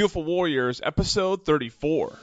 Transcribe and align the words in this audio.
Fuel 0.00 0.08
for 0.08 0.24
Warriors, 0.24 0.80
episode 0.82 1.44
34. 1.44 2.18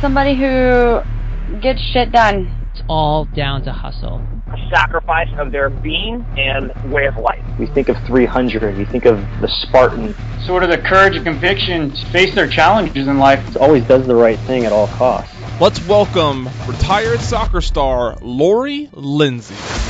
Somebody 0.00 0.34
who 0.34 1.02
gets 1.60 1.82
shit 1.92 2.10
done. 2.12 2.50
It's 2.72 2.82
all 2.88 3.26
down 3.26 3.62
to 3.64 3.72
hustle. 3.72 4.22
A 4.46 4.70
sacrifice 4.70 5.28
of 5.36 5.52
their 5.52 5.68
being 5.68 6.24
and 6.38 6.72
way 6.90 7.04
of 7.04 7.18
life. 7.18 7.44
We 7.58 7.66
think 7.66 7.90
of 7.90 7.98
300, 8.06 8.78
we 8.78 8.86
think 8.86 9.04
of 9.04 9.18
the 9.42 9.48
Spartan. 9.48 10.14
Sort 10.46 10.62
of 10.62 10.70
the 10.70 10.78
courage 10.78 11.14
and 11.14 11.26
conviction 11.26 11.90
to 11.90 12.06
face 12.06 12.34
their 12.34 12.48
challenges 12.48 13.06
in 13.06 13.18
life. 13.18 13.46
It 13.50 13.58
always 13.58 13.84
does 13.84 14.06
the 14.06 14.16
right 14.16 14.38
thing 14.38 14.64
at 14.64 14.72
all 14.72 14.86
costs. 14.86 15.34
Let's 15.60 15.86
welcome 15.86 16.48
retired 16.66 17.20
soccer 17.20 17.60
star 17.60 18.16
Lori 18.22 18.88
Lindsey. 18.94 19.87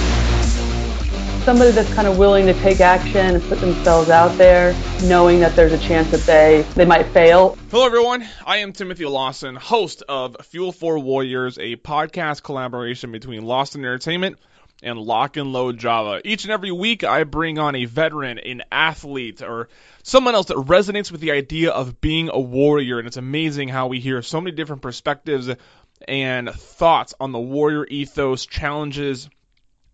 Somebody 1.49 1.71
that's 1.71 1.95
kind 1.95 2.07
of 2.07 2.19
willing 2.19 2.45
to 2.45 2.53
take 2.53 2.79
action 2.83 3.37
and 3.37 3.43
put 3.49 3.59
themselves 3.59 4.11
out 4.11 4.37
there, 4.37 4.75
knowing 5.05 5.41
that 5.41 5.57
there's 5.57 5.73
a 5.73 5.79
chance 5.79 6.11
that 6.11 6.21
they, 6.27 6.61
they 6.75 6.85
might 6.85 7.07
fail. 7.07 7.57
Hello, 7.71 7.87
everyone. 7.87 8.29
I 8.45 8.59
am 8.59 8.75
Timothy 8.75 9.07
Lawson, 9.07 9.57
host 9.57 10.03
of 10.07 10.37
Fuel 10.49 10.73
for 10.73 10.99
Warriors, 10.99 11.57
a 11.57 11.77
podcast 11.77 12.43
collaboration 12.43 13.13
between 13.13 13.47
Lawson 13.47 13.83
Entertainment 13.83 14.37
and 14.83 14.99
Lock 14.99 15.39
and 15.39 15.51
Load 15.51 15.79
Java. 15.79 16.21
Each 16.23 16.45
and 16.45 16.53
every 16.53 16.71
week, 16.71 17.03
I 17.03 17.25
bring 17.25 17.59
on 17.59 17.77
a 17.77 17.87
veteran, 17.87 18.39
an 18.39 18.61
athlete, 18.71 19.41
or 19.41 19.71
someone 20.03 20.35
else 20.35 20.49
that 20.49 20.59
resonates 20.59 21.11
with 21.11 21.23
the 21.23 21.31
idea 21.31 21.71
of 21.71 21.99
being 22.03 22.29
a 22.31 22.39
warrior. 22.39 22.99
And 22.99 23.09
it's 23.09 23.17
amazing 23.17 23.71
how 23.71 23.87
we 23.87 24.01
hear 24.01 24.21
so 24.21 24.43
many 24.43 24.55
different 24.55 24.83
perspectives 24.83 25.49
and 26.07 26.51
thoughts 26.51 27.15
on 27.19 27.33
the 27.33 27.39
warrior 27.39 27.87
ethos, 27.87 28.45
challenges, 28.45 29.31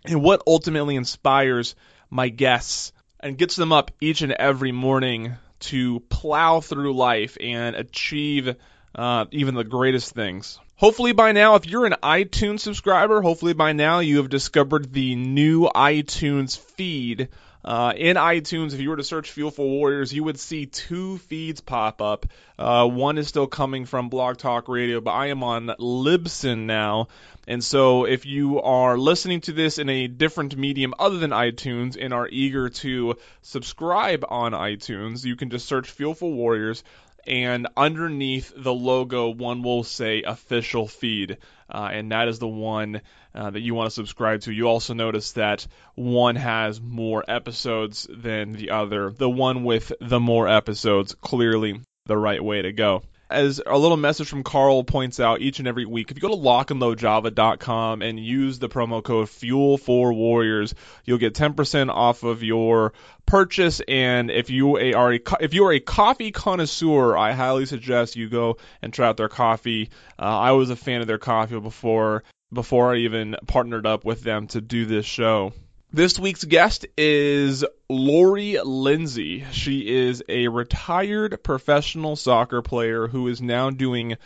and 0.05 0.23
what 0.23 0.43
ultimately 0.47 0.97
inspires 0.97 1.75
my 2.11 2.29
guests 2.29 2.93
and 3.21 3.39
gets 3.39 3.57
them 3.57 3.73
up 3.73 3.91
each 4.01 4.23
and 4.23 4.33
every 4.33 4.73
morning 4.73 5.35
to 5.61 6.01
plow 6.09 6.61
through 6.61 6.95
life 6.95 7.37
and 7.41 7.75
achieve 7.75 8.55
uh, 8.95 9.25
even 9.31 9.55
the 9.55 9.65
greatest 9.65 10.13
things. 10.13 10.59
Hopefully, 10.77 11.13
by 11.13 11.33
now, 11.33 11.55
if 11.55 11.67
you're 11.67 11.87
an 11.87 11.97
iTunes 12.03 12.61
subscriber, 12.61 13.23
hopefully 13.23 13.55
by 13.55 13.73
now 13.73 14.01
you 14.01 14.19
have 14.19 14.29
discovered 14.29 14.93
the 14.93 15.15
new 15.15 15.69
iTunes 15.69 16.59
feed. 16.59 17.29
Uh, 17.65 17.95
in 17.97 18.17
iTunes, 18.17 18.75
if 18.75 18.81
you 18.81 18.91
were 18.91 18.97
to 18.97 19.05
search 19.05 19.31
Fuel 19.31 19.51
for 19.51 19.67
Warriors, 19.67 20.13
you 20.13 20.23
would 20.25 20.39
see 20.39 20.67
two 20.67 21.19
feeds 21.19 21.63
pop 21.63 22.03
up. 22.03 22.27
Uh, 22.59 22.87
one 22.87 23.17
is 23.17 23.27
still 23.27 23.47
coming 23.47 23.87
from 23.87 24.11
Blog 24.11 24.37
Talk 24.37 24.69
Radio, 24.69 25.01
but 25.01 25.13
I 25.13 25.29
am 25.29 25.43
on 25.43 25.69
Libsyn 25.79 26.67
now. 26.67 27.09
And 27.47 27.63
so, 27.63 28.05
if 28.05 28.27
you 28.27 28.61
are 28.61 28.97
listening 28.97 29.43
to 29.43 29.53
this 29.53 29.79
in 29.79 29.89
a 29.89 30.07
different 30.07 30.57
medium 30.57 30.95
other 30.99 31.19
than 31.19 31.31
iTunes 31.31 31.97
and 32.01 32.15
are 32.15 32.29
eager 32.29 32.69
to 32.71 33.17
subscribe 33.43 34.25
on 34.29 34.53
iTunes, 34.53 35.25
you 35.25 35.37
can 35.37 35.51
just 35.51 35.67
search 35.67 35.91
Fuel 35.91 36.15
for 36.15 36.33
Warriors 36.33 36.85
and 37.27 37.69
underneath 37.77 38.53
the 38.57 38.73
logo, 38.73 39.29
one 39.31 39.63
will 39.63 39.85
say 39.85 40.23
official 40.23 40.87
feed, 40.87 41.39
uh, 41.69 41.89
and 41.93 42.13
that 42.13 42.29
is 42.29 42.39
the 42.39 42.49
one 42.49 43.01
uh, 43.35 43.51
that 43.51 43.61
you 43.61 43.75
want 43.75 43.89
to 43.89 43.95
subscribe 43.95 44.43
to. 44.43 44.53
You 44.53 44.69
also 44.69 44.95
notice 44.95 45.33
that 45.33 45.67
one 45.95 46.37
has 46.37 46.81
more 46.81 47.25
episodes 47.27 48.07
than 48.11 48.53
the 48.53 48.71
other. 48.71 49.11
The 49.11 49.31
one 49.31 49.65
with 49.65 49.93
the 50.01 50.21
more 50.21 50.49
episodes, 50.49 51.15
clearly 51.15 51.81
the 52.07 52.17
right 52.17 52.43
way 52.43 52.63
to 52.63 52.73
go 52.73 53.03
as 53.35 53.61
a 53.65 53.77
little 53.77 53.97
message 53.97 54.29
from 54.29 54.43
Carl 54.43 54.85
points 54.85 55.21
out 55.21 55.41
each 55.41 55.59
and 55.59 55.69
every 55.69 55.85
week, 55.85 56.11
if 56.11 56.17
you 56.17 56.21
go 56.21 56.29
to 56.29 56.37
lockandloadjava.com 56.37 58.03
and 58.03 58.19
use 58.19 58.59
the 58.59 58.69
promo 58.69 59.03
code 59.03 59.29
Fuel 59.29 59.77
for 59.77 60.13
Warriors, 60.13 60.75
you'll 61.05 61.19
get 61.19 61.35
10% 61.35 61.91
off 61.91 62.23
of 62.23 62.43
your 62.43 62.93
purchase. 63.27 63.81
And 63.87 64.31
if 64.31 64.51
you 64.51 64.77
are 64.95 65.15
a 65.15 65.21
if 65.41 65.55
you 65.55 65.67
are 65.67 65.73
a 65.73 65.81
coffee 65.81 66.31
connoisseur, 66.31 67.17
I 67.17 67.33
highly 67.33 67.67
suggest 67.67 68.17
you 68.17 68.29
go 68.29 68.59
and 68.81 68.93
try 68.93 69.09
out 69.09 69.17
their 69.17 69.29
coffee. 69.29 69.91
Uh, 70.19 70.23
I 70.23 70.53
was 70.53 70.71
a 70.71 70.77
fan 70.77 71.01
of 71.01 71.07
their 71.07 71.19
coffee 71.19 71.59
before 71.59 72.25
before 72.53 72.95
I 72.95 72.99
even 72.99 73.37
partnered 73.47 73.87
up 73.87 74.05
with 74.05 74.23
them 74.23 74.47
to 74.49 74.61
do 74.61 74.87
this 74.87 75.07
show. 75.07 75.53
This 75.95 76.19
week's 76.19 76.43
guest 76.43 76.87
is 76.99 77.65
Lori 77.89 78.59
Lindsey. 78.61 79.45
She 79.53 79.87
is 79.87 80.25
a 80.29 80.49
retired 80.49 81.41
professional 81.45 82.17
soccer 82.17 82.63
player 82.63 83.07
who 83.07 83.29
is 83.29 83.41
now 83.41 83.71
doing 83.71 84.17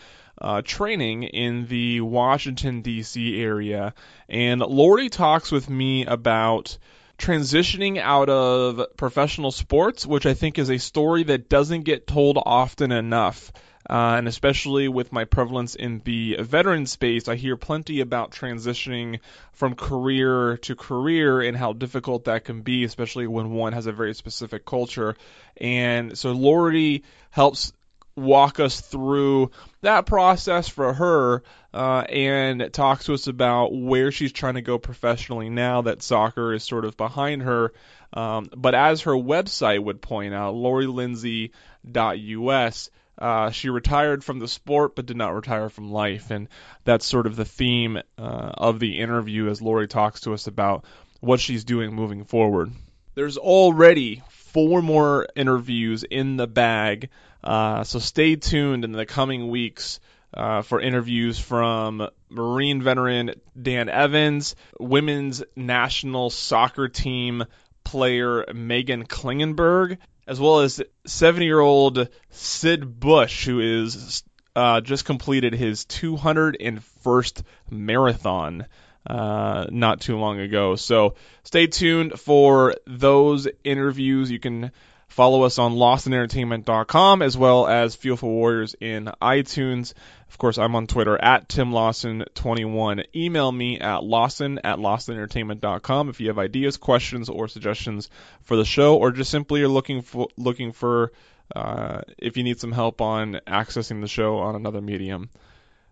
uh, 0.41 0.63
training 0.65 1.25
in 1.25 1.67
the 1.67 2.01
Washington, 2.01 2.81
D.C. 2.81 3.39
area. 3.39 3.93
And 4.31 4.61
Lori 4.61 5.11
talks 5.11 5.53
with 5.53 5.69
me 5.69 6.07
about 6.07 6.79
transitioning 7.19 7.99
out 7.99 8.31
of 8.31 8.97
professional 8.97 9.51
sports, 9.51 10.07
which 10.07 10.25
I 10.25 10.33
think 10.33 10.59
is 10.59 10.71
a 10.71 10.79
story 10.79 11.25
that 11.25 11.51
doesn't 11.51 11.83
get 11.83 12.07
told 12.07 12.39
often 12.43 12.93
enough. 12.93 13.53
Uh, 13.89 14.17
and 14.19 14.29
especially 14.29 14.87
with 14.87 15.13
my 15.13 15.25
prevalence 15.25 15.75
in 15.75 16.03
the 16.05 16.37
veteran 16.41 16.87
space, 16.87 17.27
I 17.27 17.37
hear 17.37 17.57
plenty 17.57 18.01
about 18.01 18.33
transitioning 18.33 19.21
from 19.53 19.75
career 19.75 20.59
to 20.59 20.77
career 20.77 21.41
and 21.41 21.57
how 21.57 21.73
difficult 21.73 22.25
that 22.25 22.45
can 22.45 22.61
be, 22.61 22.85
especially 22.85 23.27
when 23.27 23.53
one 23.53 23.73
has 23.73 23.87
a 23.87 23.93
very 23.93 24.15
specific 24.15 24.67
culture. 24.67 25.17
And 25.57 26.19
so 26.19 26.33
Lori 26.33 27.03
helps 27.31 27.73
walk 28.19 28.61
us 28.61 28.81
through 28.81 29.51
that 29.81 30.07
process 30.07 30.69
for 30.69 30.93
her 30.93 31.43
uh, 31.73 32.05
and 32.09 32.71
talks 32.73 33.07
to 33.07 33.15
us 33.15 33.27
about 33.27 33.73
where 33.73 34.13
she's 34.13 34.33
trying 34.33 34.55
to 34.55 34.63
go 34.63 34.79
professionally 34.79 35.49
now 35.49 35.83
that 35.83 36.03
soccer 36.03 36.53
is 36.53 36.65
sort 36.65 36.85
of 36.85 36.97
behind 36.97 37.43
her. 37.43 37.73
Um, 38.13 38.51
but 38.57 38.75
as 38.75 39.03
her 39.03 39.13
website 39.13 39.81
would 39.83 40.03
point 40.03 40.35
out, 40.35 40.55
lorilindsey.us, 40.55 42.91
uh, 43.19 43.51
she 43.51 43.69
retired 43.69 44.25
from 44.25 44.39
the 44.39 44.49
sport 44.49 44.95
but 44.95 45.07
did 45.07 45.17
not 45.17 45.35
retire 45.35 45.69
from 45.69 45.91
life. 45.91 46.31
And 46.31 46.49
that's 46.85 47.07
sort 47.07 47.27
of 47.27 47.37
the 47.37 47.45
theme 47.45 47.97
uh, 47.97 48.01
of 48.19 48.79
the 48.79 48.99
interview 48.99 49.49
as 49.49 49.61
Lori 49.61 49.89
talks 49.89 50.21
to 50.23 50.33
us 50.35 50.47
about 50.47 50.85
what 51.21 51.41
she's 51.41 51.65
doing 51.65 51.95
moving 51.95 52.25
forward. 52.25 52.71
There's 53.15 53.37
already 53.37 54.23
four 54.29 54.81
more 54.81 55.27
interviews 55.35 56.05
in 56.05 56.37
the 56.37 56.47
bag, 56.47 57.11
uh, 57.43 57.85
so 57.85 57.99
stay 57.99 58.37
tuned 58.37 58.85
in 58.85 58.93
the 58.93 59.07
coming 59.07 59.49
weeks. 59.49 60.01
Uh, 60.35 60.61
for 60.61 60.79
interviews 60.79 61.39
from 61.39 62.07
Marine 62.29 62.83
veteran 62.83 63.33
Dan 63.61 63.89
Evans, 63.89 64.57
women's 64.79 65.43
national 65.57 66.29
soccer 66.29 66.87
team 66.87 67.45
player 67.83 68.45
Meghan 68.45 69.09
Klingenberg, 69.09 69.97
as 70.29 70.39
well 70.39 70.61
as 70.61 70.81
70 71.07 71.47
year 71.47 71.59
old 71.59 72.09
Sid 72.31 73.01
Bush, 73.01 73.47
who 73.47 73.61
is 73.61 74.23
uh, 74.55 74.83
just 74.83 75.07
completed 75.07 75.55
his 75.55 75.87
201st 75.87 77.43
marathon 77.71 78.67
uh, 79.07 79.67
not 79.71 80.03
too 80.03 80.19
long 80.19 80.39
ago. 80.39 80.77
So 80.77 81.15
stay 81.45 81.67
tuned 81.67 82.21
for 82.21 82.75
those 82.87 83.49
interviews. 83.65 84.31
You 84.31 84.39
can 84.39 84.71
follow 85.09 85.43
us 85.43 85.59
on 85.59 85.75
LawsonEntertainment.com 85.75 87.23
as 87.23 87.37
well 87.37 87.67
as 87.67 87.97
Fuel 87.97 88.17
for 88.17 88.31
Warriors 88.31 88.75
in 88.81 89.11
iTunes. 89.21 89.95
Of 90.29 90.39
course, 90.39 90.59
I'm 90.59 90.77
on 90.77 90.87
Twitter 90.87 91.17
at 91.21 91.49
Tim 91.49 91.71
Lawson21. 91.71 93.07
Email 93.17 93.51
me 93.51 93.81
at 93.81 94.05
Lawson 94.05 94.61
at 94.63 94.79
LawsonEntertainment.com 94.79 96.09
if 96.09 96.21
you 96.21 96.29
have 96.29 96.39
ideas, 96.39 96.77
questions, 96.77 97.29
or 97.29 97.49
suggestions 97.49 98.11
for 98.45 98.57
the 98.57 98.65
show, 98.65 98.97
or 98.97 99.11
just 99.11 99.31
simply 99.31 99.63
are 99.63 99.69
looking 99.69 100.03
for 100.03 100.29
looking 100.37 100.73
for 100.73 101.13
uh, 101.57 102.03
if 102.19 102.37
you 102.37 102.45
need 102.45 102.61
some 102.61 102.73
help 102.73 103.01
on 103.01 103.41
accessing 103.47 104.01
the 104.03 104.09
show 104.09 104.39
on 104.39 104.55
another 104.55 104.81
medium. 104.81 105.31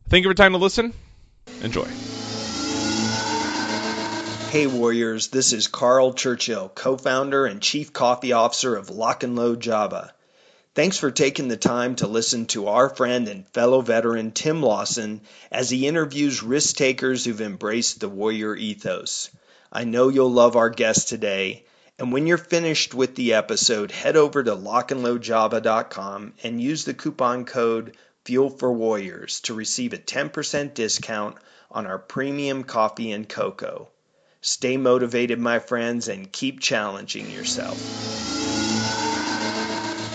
Thank 0.08 0.24
you 0.24 0.30
for 0.30 0.34
time 0.34 0.52
to 0.52 0.58
listen. 0.58 0.92
Enjoy. 1.62 1.88
Hey 4.48 4.68
Warriors, 4.68 5.28
this 5.28 5.52
is 5.52 5.66
Carl 5.66 6.14
Churchill, 6.14 6.70
co-founder 6.74 7.46
and 7.46 7.60
chief 7.60 7.92
coffee 7.92 8.32
officer 8.32 8.76
of 8.76 8.88
Lock 8.88 9.22
and 9.22 9.36
Load 9.36 9.60
Java. 9.60 10.14
Thanks 10.74 10.96
for 10.96 11.10
taking 11.10 11.48
the 11.48 11.56
time 11.56 11.96
to 11.96 12.06
listen 12.06 12.46
to 12.46 12.68
our 12.68 12.88
friend 12.88 13.28
and 13.28 13.46
fellow 13.48 13.80
veteran 13.82 14.30
Tim 14.30 14.62
Lawson 14.62 15.20
as 15.50 15.68
he 15.68 15.86
interviews 15.86 16.42
risk 16.42 16.76
takers 16.76 17.24
who've 17.24 17.40
embraced 17.40 18.00
the 18.00 18.08
warrior 18.08 18.54
ethos. 18.54 19.30
I 19.70 19.84
know 19.84 20.08
you'll 20.08 20.32
love 20.32 20.56
our 20.56 20.70
guest 20.70 21.08
today, 21.08 21.64
and 21.98 22.12
when 22.12 22.26
you're 22.26 22.38
finished 22.38 22.94
with 22.94 23.14
the 23.14 23.34
episode, 23.34 23.90
head 23.90 24.16
over 24.16 24.42
to 24.42 24.54
lockandloadjava.com 24.54 26.34
and 26.42 26.62
use 26.62 26.84
the 26.84 26.94
coupon 26.94 27.44
code 27.44 27.96
Fuel 28.24 28.50
for 28.50 28.72
Warriors 28.72 29.40
to 29.40 29.54
receive 29.54 29.92
a 29.92 29.98
10% 29.98 30.72
discount 30.72 31.36
on 31.70 31.86
our 31.86 31.98
premium 31.98 32.64
coffee 32.64 33.12
and 33.12 33.28
cocoa. 33.28 33.88
Stay 34.46 34.76
motivated, 34.76 35.40
my 35.40 35.58
friends, 35.58 36.06
and 36.06 36.30
keep 36.30 36.60
challenging 36.60 37.28
yourself. 37.28 37.76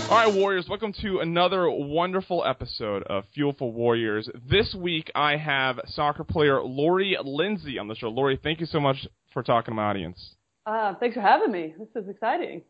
All 0.10 0.18
right, 0.18 0.34
Warriors, 0.34 0.70
welcome 0.70 0.94
to 1.02 1.20
another 1.20 1.70
wonderful 1.70 2.42
episode 2.46 3.04
of 3.04 3.26
Fuel 3.34 3.54
for 3.60 3.70
Warriors. 3.70 4.30
This 4.50 4.74
week 4.74 5.12
I 5.16 5.36
have 5.36 5.82
soccer 5.88 6.24
player 6.24 6.64
Lori 6.64 7.18
Lindsey 7.22 7.78
on 7.78 7.90
the 7.90 7.96
show. 7.96 8.08
Lori, 8.08 8.40
thank 8.42 8.62
you 8.62 8.66
so 8.66 8.80
much 8.80 9.06
for 9.34 9.44
talking 9.44 9.74
to 9.74 9.76
my 9.76 9.84
audience. 9.84 10.36
Uh, 10.66 10.94
thanks 10.98 11.16
for 11.16 11.22
having 11.22 11.52
me. 11.52 11.76
This 11.78 11.90
is 12.02 12.10
exciting. 12.10 12.62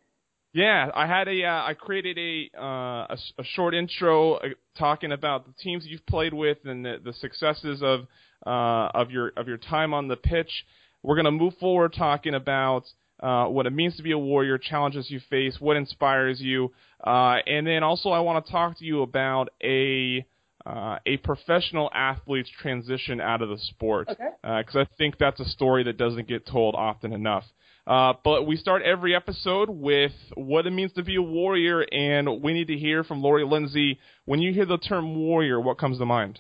Yeah, 0.54 0.90
I 0.96 1.06
had 1.06 1.28
a 1.28 1.44
uh, 1.46 1.64
I 1.64 1.76
created 1.76 2.18
a, 2.18 2.60
uh, 2.60 3.06
a 3.08 3.18
a 3.38 3.44
short 3.44 3.76
intro 3.76 4.34
uh, 4.34 4.48
talking 4.80 5.12
about 5.12 5.46
the 5.46 5.54
teams 5.62 5.86
you've 5.86 6.08
played 6.08 6.34
with 6.34 6.58
and 6.66 6.84
the, 6.84 6.96
the 7.04 7.14
successes 7.14 7.84
of 7.84 8.08
uh, 8.48 8.90
of 8.96 9.12
your 9.12 9.32
of 9.38 9.48
your 9.48 9.58
time 9.58 9.94
on 9.94 10.08
the 10.08 10.18
pitch. 10.18 10.66
We're 11.04 11.16
gonna 11.16 11.32
move 11.32 11.54
forward 11.60 11.94
talking 11.98 12.34
about 12.34 12.84
uh, 13.22 13.46
what 13.46 13.66
it 13.68 13.72
means 13.74 13.96
to 13.98 14.04
be 14.04 14.12
a 14.12 14.18
warrior, 14.18 14.58
challenges 14.58 15.10
you 15.12 15.20
face, 15.30 15.58
what 15.60 15.78
inspires 15.78 16.42
you, 16.42 16.72
uh, 17.06 17.38
and 17.46 17.66
then 17.68 17.84
also 17.84 18.10
I 18.10 18.20
want 18.22 18.46
to 18.46 18.52
talk 18.52 18.78
to 18.80 18.86
you 18.86 19.02
about 19.04 19.50
a 19.64 20.26
uh, 20.66 20.98
a 21.08 21.18
professional 21.18 21.90
athlete's 21.94 22.50
transition 22.62 23.20
out 23.20 23.42
of 23.42 23.50
the 23.50 23.58
sport 23.58 24.08
Okay. 24.10 24.30
because 24.64 24.76
I 24.76 24.86
think 24.98 25.18
that's 25.18 25.40
a 25.40 25.46
story 25.46 25.84
that 25.86 25.98
doesn't 25.98 26.28
get 26.28 26.46
told 26.46 26.76
often 26.76 27.14
enough. 27.14 27.44
Uh, 27.88 28.14
but 28.24 28.46
we 28.46 28.56
start 28.56 28.84
every 28.84 29.16
episode 29.16 29.68
with 29.70 30.12
what 30.36 30.68
it 30.68 30.72
means 30.72 30.94
to 30.94 31.04
be 31.04 31.16
a 31.16 31.22
warrior, 31.22 31.82
and 31.92 32.44
we 32.44 32.54
need 32.54 32.68
to 32.68 32.78
hear 32.78 33.04
from 33.04 33.24
Lori 33.24 33.44
Lindsey. 33.44 33.98
When 34.26 34.40
you 34.40 34.54
hear 34.54 34.68
the 34.68 34.78
term 34.78 35.16
warrior, 35.16 35.60
what 35.60 35.80
comes 35.80 35.98
to 35.98 36.06
mind? 36.06 36.40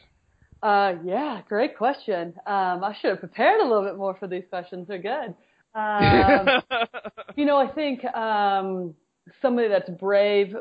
Uh, 0.61 0.93
yeah, 1.03 1.41
great 1.47 1.77
question. 1.77 2.33
Um, 2.45 2.83
I 2.83 2.95
should 2.99 3.11
have 3.11 3.19
prepared 3.19 3.61
a 3.61 3.63
little 3.63 3.83
bit 3.83 3.97
more 3.97 4.15
for 4.19 4.27
these 4.27 4.43
questions. 4.49 4.87
They're 4.87 4.99
good. 4.99 5.33
Um, 5.73 6.61
you 7.35 7.45
know, 7.45 7.57
I 7.57 7.67
think 7.67 8.03
um, 8.13 8.93
somebody 9.41 9.69
that's 9.69 9.89
brave, 9.89 10.55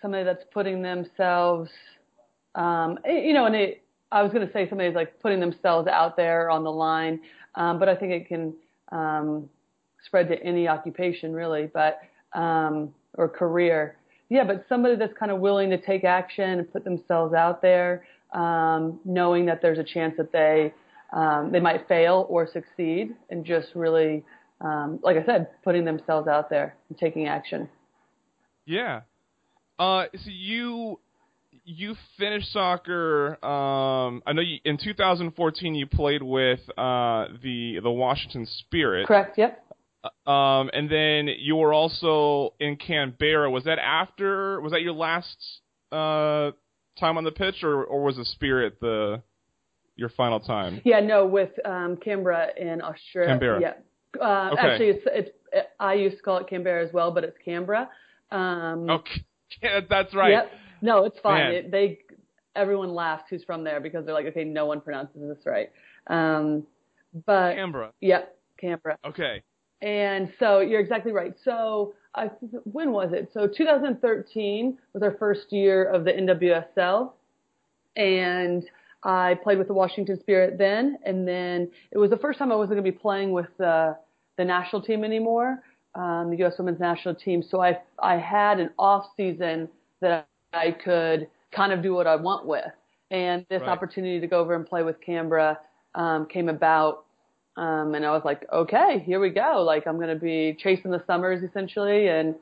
somebody 0.00 0.24
that's 0.24 0.44
putting 0.52 0.80
themselves, 0.80 1.70
um, 2.54 2.98
you 3.06 3.34
know, 3.34 3.46
and 3.46 3.54
it, 3.54 3.82
I 4.10 4.22
was 4.22 4.32
going 4.32 4.46
to 4.46 4.52
say 4.52 4.68
somebody 4.68 4.88
that's 4.88 4.96
like 4.96 5.20
putting 5.20 5.40
themselves 5.40 5.88
out 5.88 6.16
there 6.16 6.50
on 6.50 6.64
the 6.64 6.72
line, 6.72 7.20
um, 7.54 7.78
but 7.78 7.88
I 7.88 7.96
think 7.96 8.12
it 8.12 8.28
can 8.28 8.54
um, 8.90 9.48
spread 10.04 10.28
to 10.28 10.42
any 10.42 10.68
occupation 10.68 11.32
really, 11.32 11.70
but 11.72 12.00
um, 12.34 12.94
or 13.14 13.28
career. 13.28 13.96
Yeah, 14.28 14.44
but 14.44 14.64
somebody 14.68 14.96
that's 14.96 15.12
kind 15.18 15.30
of 15.30 15.40
willing 15.40 15.68
to 15.70 15.78
take 15.78 16.04
action 16.04 16.58
and 16.58 16.72
put 16.72 16.84
themselves 16.84 17.34
out 17.34 17.60
there, 17.60 18.06
um, 18.32 19.00
knowing 19.04 19.46
that 19.46 19.60
there's 19.62 19.78
a 19.78 19.84
chance 19.84 20.14
that 20.16 20.32
they 20.32 20.72
um, 21.12 21.50
they 21.52 21.60
might 21.60 21.86
fail 21.88 22.26
or 22.30 22.48
succeed, 22.50 23.14
and 23.28 23.44
just 23.44 23.68
really, 23.74 24.24
um, 24.60 24.98
like 25.02 25.16
I 25.16 25.24
said, 25.26 25.48
putting 25.62 25.84
themselves 25.84 26.26
out 26.26 26.48
there 26.48 26.76
and 26.88 26.98
taking 26.98 27.26
action. 27.28 27.68
Yeah. 28.64 29.02
Uh, 29.78 30.04
so 30.14 30.30
you 30.30 30.98
you 31.64 31.96
finished 32.18 32.52
soccer. 32.52 33.44
Um, 33.44 34.22
I 34.26 34.32
know 34.32 34.42
you, 34.42 34.58
in 34.64 34.78
2014 34.78 35.74
you 35.74 35.86
played 35.86 36.22
with 36.22 36.60
uh, 36.78 37.26
the 37.42 37.80
the 37.82 37.90
Washington 37.90 38.46
Spirit. 38.46 39.06
Correct. 39.06 39.36
Yep. 39.38 39.64
Um, 40.26 40.70
and 40.72 40.90
then 40.90 41.28
you 41.38 41.56
were 41.56 41.72
also 41.72 42.54
in 42.58 42.76
Canberra. 42.76 43.50
Was 43.50 43.64
that 43.64 43.78
after? 43.78 44.60
Was 44.60 44.72
that 44.72 44.82
your 44.82 44.94
last 44.94 45.36
uh, 45.92 46.52
time 46.98 47.16
on 47.18 47.24
the 47.24 47.32
pitch, 47.32 47.62
or 47.62 47.84
or 47.84 48.02
was 48.02 48.16
the 48.16 48.24
Spirit 48.24 48.80
the 48.80 49.22
your 49.96 50.08
final 50.10 50.40
time? 50.40 50.80
Yeah. 50.84 51.00
No, 51.00 51.26
with 51.26 51.50
um, 51.64 51.96
Canberra 51.96 52.48
in 52.56 52.80
Australia. 52.82 53.30
Canberra. 53.30 53.60
Yeah. 53.60 53.72
Uh, 54.20 54.50
Okay. 54.52 54.60
Actually, 54.60 54.88
it's 54.88 55.02
it's 55.06 55.30
I 55.78 55.94
used 55.94 56.16
to 56.18 56.22
call 56.22 56.38
it 56.38 56.48
Canberra 56.48 56.86
as 56.86 56.92
well, 56.92 57.10
but 57.10 57.24
it's 57.24 57.36
Canberra. 57.44 57.88
Um, 58.30 58.88
Okay, 58.88 59.24
yeah, 59.62 59.80
that's 59.88 60.14
right. 60.14 60.30
Yep. 60.32 60.50
No, 60.82 61.04
it's 61.04 61.18
fine. 61.20 61.52
It, 61.52 61.70
they 61.70 62.00
everyone 62.56 62.90
laughs 62.92 63.24
who's 63.30 63.44
from 63.44 63.64
there 63.64 63.80
because 63.80 64.04
they're 64.04 64.14
like, 64.14 64.26
okay, 64.26 64.44
no 64.44 64.66
one 64.66 64.80
pronounces 64.80 65.20
this 65.20 65.46
right. 65.46 65.70
Um, 66.08 66.64
but 67.26 67.54
Canberra. 67.54 67.92
yep, 68.00 68.36
Canberra. 68.58 68.98
Okay. 69.04 69.42
And 69.80 70.32
so 70.38 70.60
you're 70.60 70.80
exactly 70.80 71.12
right. 71.12 71.34
So 71.44 71.94
I, 72.14 72.26
when 72.64 72.92
was 72.92 73.12
it? 73.12 73.30
So 73.32 73.46
2013 73.46 74.78
was 74.92 75.02
our 75.02 75.12
first 75.18 75.52
year 75.52 75.84
of 75.84 76.04
the 76.04 76.12
NWSL, 76.12 77.12
and 77.96 78.64
I 79.02 79.34
played 79.42 79.58
with 79.58 79.68
the 79.68 79.74
Washington 79.74 80.18
Spirit 80.20 80.58
then. 80.58 80.98
And 81.04 81.26
then 81.26 81.70
it 81.90 81.98
was 81.98 82.10
the 82.10 82.16
first 82.18 82.38
time 82.38 82.52
I 82.52 82.56
wasn't 82.56 82.76
going 82.80 82.84
to 82.84 82.92
be 82.92 82.96
playing 82.98 83.32
with 83.32 83.48
the 83.58 83.96
the 84.38 84.44
national 84.44 84.82
team 84.82 85.04
anymore, 85.04 85.62
um, 85.94 86.30
the 86.30 86.36
U.S. 86.38 86.54
Women's 86.58 86.80
National 86.80 87.14
Team. 87.14 87.42
So 87.42 87.60
I 87.62 87.80
I 88.02 88.16
had 88.16 88.60
an 88.60 88.70
off 88.78 89.06
season 89.16 89.68
that 90.00 90.26
I 90.52 90.72
could 90.72 91.28
kind 91.52 91.72
of 91.72 91.82
do 91.82 91.94
what 91.94 92.06
I 92.06 92.16
want 92.16 92.46
with. 92.46 92.64
And 93.10 93.44
this 93.50 93.62
Right. 93.62 93.68
opportunity 93.68 94.20
to 94.20 94.26
go 94.26 94.40
over 94.40 94.54
and 94.54 94.66
play 94.66 94.82
with 94.82 95.00
Canberra 95.00 95.60
um, 95.94 96.26
came 96.26 96.48
about 96.48 97.04
um, 97.56 97.94
and 97.94 98.04
I 98.04 98.10
was 98.10 98.22
like, 98.24 98.46
okay, 98.52 99.02
here 99.04 99.20
we 99.20 99.30
go. 99.30 99.62
Like 99.66 99.86
I'm 99.86 99.96
going 99.96 100.08
to 100.08 100.16
be 100.16 100.56
chasing 100.58 100.90
the 100.90 101.02
summers 101.06 101.42
essentially. 101.42 102.08
And 102.08 102.34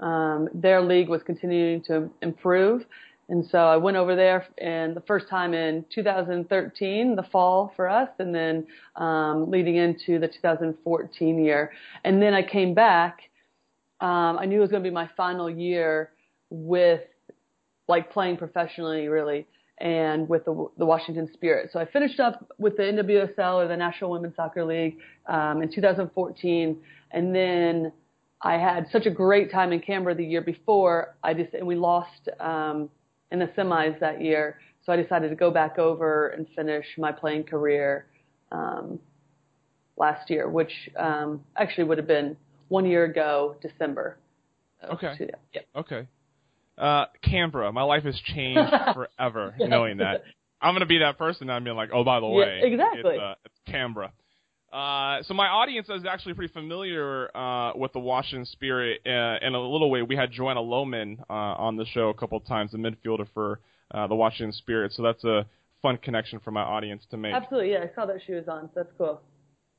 um, 0.00 0.48
their 0.52 0.82
league 0.82 1.08
was 1.08 1.22
continuing 1.22 1.82
to 1.84 2.10
improve. 2.22 2.84
And 3.28 3.44
so 3.50 3.58
I 3.58 3.76
went 3.76 3.96
over 3.96 4.14
there 4.14 4.46
and 4.58 4.94
the 4.94 5.00
first 5.00 5.28
time 5.28 5.52
in 5.52 5.84
2013, 5.92 7.16
the 7.16 7.22
fall 7.24 7.72
for 7.74 7.88
us, 7.88 8.08
and 8.20 8.32
then 8.32 8.66
um, 8.94 9.50
leading 9.50 9.76
into 9.76 10.20
the 10.20 10.28
2014 10.28 11.44
year. 11.44 11.72
And 12.04 12.22
then 12.22 12.34
I 12.34 12.42
came 12.42 12.72
back. 12.72 13.22
Um, 14.00 14.38
I 14.38 14.44
knew 14.44 14.58
it 14.58 14.60
was 14.60 14.70
going 14.70 14.82
to 14.82 14.88
be 14.88 14.94
my 14.94 15.08
final 15.16 15.50
year 15.50 16.10
with 16.50 17.00
like 17.88 18.12
playing 18.12 18.36
professionally 18.36 19.08
really 19.08 19.46
and 19.78 20.28
with 20.28 20.44
the, 20.44 20.68
the 20.78 20.86
Washington 20.86 21.28
Spirit. 21.34 21.70
So 21.72 21.78
I 21.78 21.84
finished 21.84 22.18
up 22.18 22.50
with 22.58 22.76
the 22.76 22.84
NWSL 22.84 23.64
or 23.64 23.68
the 23.68 23.76
National 23.76 24.10
Women's 24.10 24.36
Soccer 24.36 24.64
League 24.64 24.98
um, 25.26 25.62
in 25.62 25.70
2014, 25.70 26.76
and 27.10 27.34
then 27.34 27.92
I 28.42 28.54
had 28.54 28.86
such 28.90 29.06
a 29.06 29.10
great 29.10 29.50
time 29.50 29.72
in 29.72 29.80
Canberra 29.80 30.14
the 30.14 30.24
year 30.24 30.40
before. 30.40 31.16
I 31.22 31.34
just 31.34 31.52
and 31.54 31.66
we 31.66 31.74
lost 31.74 32.28
um, 32.40 32.88
in 33.30 33.38
the 33.38 33.46
semis 33.48 33.98
that 34.00 34.22
year, 34.22 34.60
so 34.84 34.92
I 34.92 34.96
decided 34.96 35.28
to 35.28 35.36
go 35.36 35.50
back 35.50 35.78
over 35.78 36.28
and 36.28 36.46
finish 36.54 36.86
my 36.96 37.12
playing 37.12 37.44
career 37.44 38.06
um, 38.52 38.98
last 39.96 40.30
year, 40.30 40.48
which 40.48 40.72
um, 40.96 41.42
actually 41.56 41.84
would 41.84 41.98
have 41.98 42.06
been 42.06 42.36
one 42.68 42.86
year 42.86 43.04
ago, 43.04 43.56
December. 43.60 44.18
Okay. 44.90 45.14
yeah. 45.52 45.60
Okay. 45.74 46.06
Uh, 46.78 47.06
Canberra. 47.22 47.72
My 47.72 47.82
life 47.82 48.04
has 48.04 48.20
changed 48.34 48.70
forever 48.94 49.54
knowing 49.58 49.98
that. 49.98 50.22
I'm 50.60 50.74
gonna 50.74 50.86
be 50.86 50.98
that 50.98 51.18
person. 51.18 51.50
I'm 51.50 51.64
being 51.64 51.76
like, 51.76 51.90
oh, 51.92 52.04
by 52.04 52.20
the 52.20 52.26
Yeah, 52.26 52.36
way, 52.36 52.60
exactly. 52.62 53.14
It's, 53.14 53.20
uh, 53.20 53.34
it's 53.44 53.54
Canberra. 53.66 54.12
Uh, 54.72 55.22
so 55.22 55.32
my 55.32 55.46
audience 55.46 55.88
is 55.88 56.04
actually 56.04 56.34
pretty 56.34 56.52
familiar 56.52 57.34
uh, 57.36 57.72
with 57.76 57.92
the 57.92 57.98
Washington 57.98 58.44
Spirit. 58.44 59.00
Uh, 59.06 59.38
in 59.40 59.54
a 59.54 59.60
little 59.60 59.90
way, 59.90 60.02
we 60.02 60.16
had 60.16 60.32
Joanna 60.32 60.60
Lohman 60.60 61.20
uh, 61.30 61.32
on 61.32 61.76
the 61.76 61.86
show 61.86 62.08
a 62.08 62.14
couple 62.14 62.36
of 62.36 62.46
times, 62.46 62.72
the 62.72 62.78
midfielder 62.78 63.26
for 63.32 63.60
uh, 63.92 64.06
the 64.06 64.14
Washington 64.14 64.52
Spirit. 64.52 64.92
So 64.92 65.02
that's 65.02 65.24
a 65.24 65.46
fun 65.82 65.98
connection 65.98 66.40
for 66.40 66.50
my 66.50 66.62
audience 66.62 67.04
to 67.10 67.16
make. 67.16 67.34
Absolutely, 67.34 67.72
yeah. 67.72 67.84
I 67.90 67.94
saw 67.94 68.06
that 68.06 68.20
she 68.26 68.32
was 68.32 68.48
on. 68.48 68.66
So 68.74 68.82
that's 68.82 68.92
cool. 68.98 69.20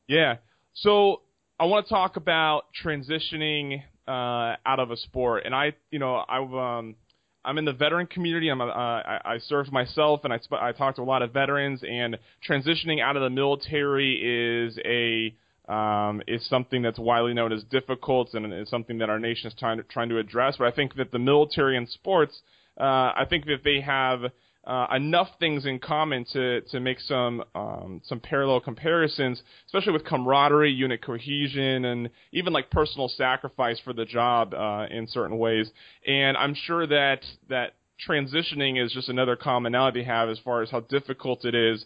Yeah. 0.08 0.38
So 0.74 1.22
I 1.60 1.66
want 1.66 1.86
to 1.86 1.89
talk 1.94 2.16
about 2.16 2.66
transitioning 2.84 3.84
uh, 4.08 4.56
out 4.66 4.80
of 4.80 4.92
a 4.92 4.98
sport, 4.98 5.44
and 5.46 5.54
I, 5.54 5.74
you 5.92 6.00
know, 6.00 6.24
I've 6.28 6.54
um, 6.54 6.96
I'm 7.44 7.58
in 7.58 7.66
the 7.66 7.74
veteran 7.74 8.08
community. 8.08 8.50
I'm 8.50 8.62
uh, 8.62 8.66
I, 8.66 9.20
I 9.24 9.38
served 9.40 9.72
myself, 9.72 10.22
and 10.24 10.34
I 10.34 10.40
sp- 10.44 10.60
I 10.62 10.72
talk 10.74 10.96
to 10.96 11.02
a 11.02 11.04
lot 11.04 11.22
of 11.22 11.32
veterans, 11.32 11.82
and 11.88 12.18
transitioning 12.48 13.02
out 13.02 13.16
of 13.16 13.24
the 13.24 13.30
military 13.30 14.68
is 14.68 14.78
a 14.86 15.34
um, 15.72 16.22
is 16.28 16.46
something 16.48 16.82
that's 16.82 17.00
widely 17.00 17.34
known 17.34 17.52
as 17.52 17.64
difficult, 17.66 18.34
and 18.34 18.54
is 18.54 18.70
something 18.70 18.98
that 19.00 19.10
our 19.10 19.20
nation 19.20 19.48
is 19.48 19.54
trying 19.58 19.78
to, 19.78 19.84
trying 19.84 20.10
to 20.10 20.18
address. 20.18 20.56
But 20.58 20.68
I 20.68 20.72
think 20.72 20.96
that 20.96 21.12
the 21.12 21.20
military 21.20 21.78
and 21.78 21.88
sports, 21.88 22.42
uh, 22.80 22.84
I 22.84 23.26
think 23.30 23.46
that 23.46 23.64
they 23.64 23.82
have 23.82 24.22
uh, 24.68 24.88
enough 24.94 25.30
things 25.40 25.66
in 25.66 25.80
common 25.80 26.26
to 26.34 26.62
to 26.62 26.80
make 26.80 27.00
some 27.00 27.44
um, 27.56 28.02
some 28.04 28.20
parallel 28.20 28.60
comparisons, 28.60 29.42
especially 29.66 29.94
with 29.94 30.04
camaraderie, 30.04 30.72
unit 30.72 31.02
cohesion, 31.02 31.86
and 31.86 32.10
even 32.34 32.52
like 32.52 32.70
personal 32.70 33.08
sacrifice 33.08 33.80
for 33.80 33.94
the 33.94 34.06
job 34.06 34.54
uh, 34.54 34.86
in 34.92 35.08
certain 35.08 35.38
ways. 35.38 35.72
And 36.06 36.36
I'm 36.36 36.54
sure 36.54 36.86
that 36.86 37.22
that 37.50 37.76
transitioning 38.08 38.84
is 38.84 38.92
just 38.92 39.10
another 39.10 39.36
commonality 39.36 40.02
they 40.02 40.06
have 40.06 40.30
as 40.30 40.38
far 40.40 40.62
as 40.62 40.70
how 40.70 40.82
difficult 40.82 41.46
it 41.46 41.56
is 41.56 41.84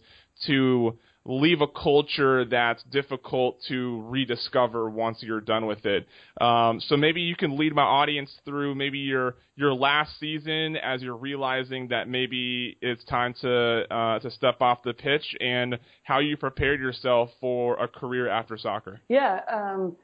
to 0.47 0.97
leave 1.25 1.61
a 1.61 1.67
culture 1.67 2.45
that's 2.45 2.81
difficult 2.83 3.59
to 3.67 4.01
rediscover 4.07 4.89
once 4.89 5.19
you're 5.21 5.41
done 5.41 5.67
with 5.67 5.85
it. 5.85 6.07
Um, 6.39 6.79
so 6.79 6.97
maybe 6.97 7.21
you 7.21 7.35
can 7.35 7.57
lead 7.57 7.75
my 7.75 7.83
audience 7.83 8.31
through 8.43 8.75
maybe 8.75 8.99
your 8.99 9.35
your 9.55 9.73
last 9.73 10.19
season 10.19 10.77
as 10.77 11.03
you're 11.03 11.15
realizing 11.15 11.89
that 11.89 12.09
maybe 12.09 12.77
it's 12.81 13.03
time 13.05 13.35
to 13.41 13.83
uh, 13.93 14.19
to 14.19 14.31
step 14.31 14.61
off 14.61 14.81
the 14.83 14.93
pitch 14.93 15.35
and 15.39 15.77
how 16.03 16.19
you 16.19 16.37
prepared 16.37 16.79
yourself 16.79 17.29
for 17.39 17.77
a 17.79 17.87
career 17.87 18.27
after 18.27 18.57
soccer. 18.57 18.99
Yeah, 19.07 19.41
um, 19.51 19.95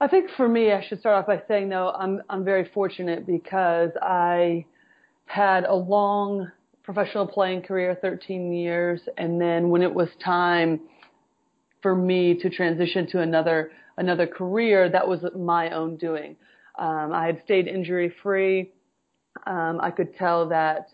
I 0.00 0.08
think 0.08 0.30
for 0.36 0.48
me, 0.48 0.72
I 0.72 0.82
should 0.86 1.00
start 1.00 1.16
off 1.16 1.26
by 1.26 1.42
saying 1.46 1.68
though 1.68 1.90
I'm 1.90 2.22
I'm 2.30 2.44
very 2.44 2.70
fortunate 2.72 3.26
because 3.26 3.90
I 4.00 4.64
had 5.26 5.64
a 5.64 5.74
long 5.74 6.50
professional 6.84 7.26
playing 7.26 7.62
career, 7.62 7.96
13 8.00 8.52
years, 8.52 9.00
and 9.16 9.40
then 9.40 9.70
when 9.70 9.82
it 9.82 9.92
was 9.92 10.08
time 10.22 10.80
for 11.82 11.96
me 11.96 12.34
to 12.34 12.50
transition 12.50 13.06
to 13.08 13.20
another 13.20 13.72
another 13.96 14.26
career, 14.26 14.88
that 14.90 15.06
was 15.06 15.24
my 15.36 15.70
own 15.70 15.96
doing. 15.96 16.36
Um, 16.78 17.12
I 17.12 17.26
had 17.26 17.40
stayed 17.44 17.68
injury 17.68 18.12
free. 18.22 18.72
Um, 19.46 19.80
I 19.80 19.90
could 19.90 20.14
tell 20.16 20.48
that 20.48 20.88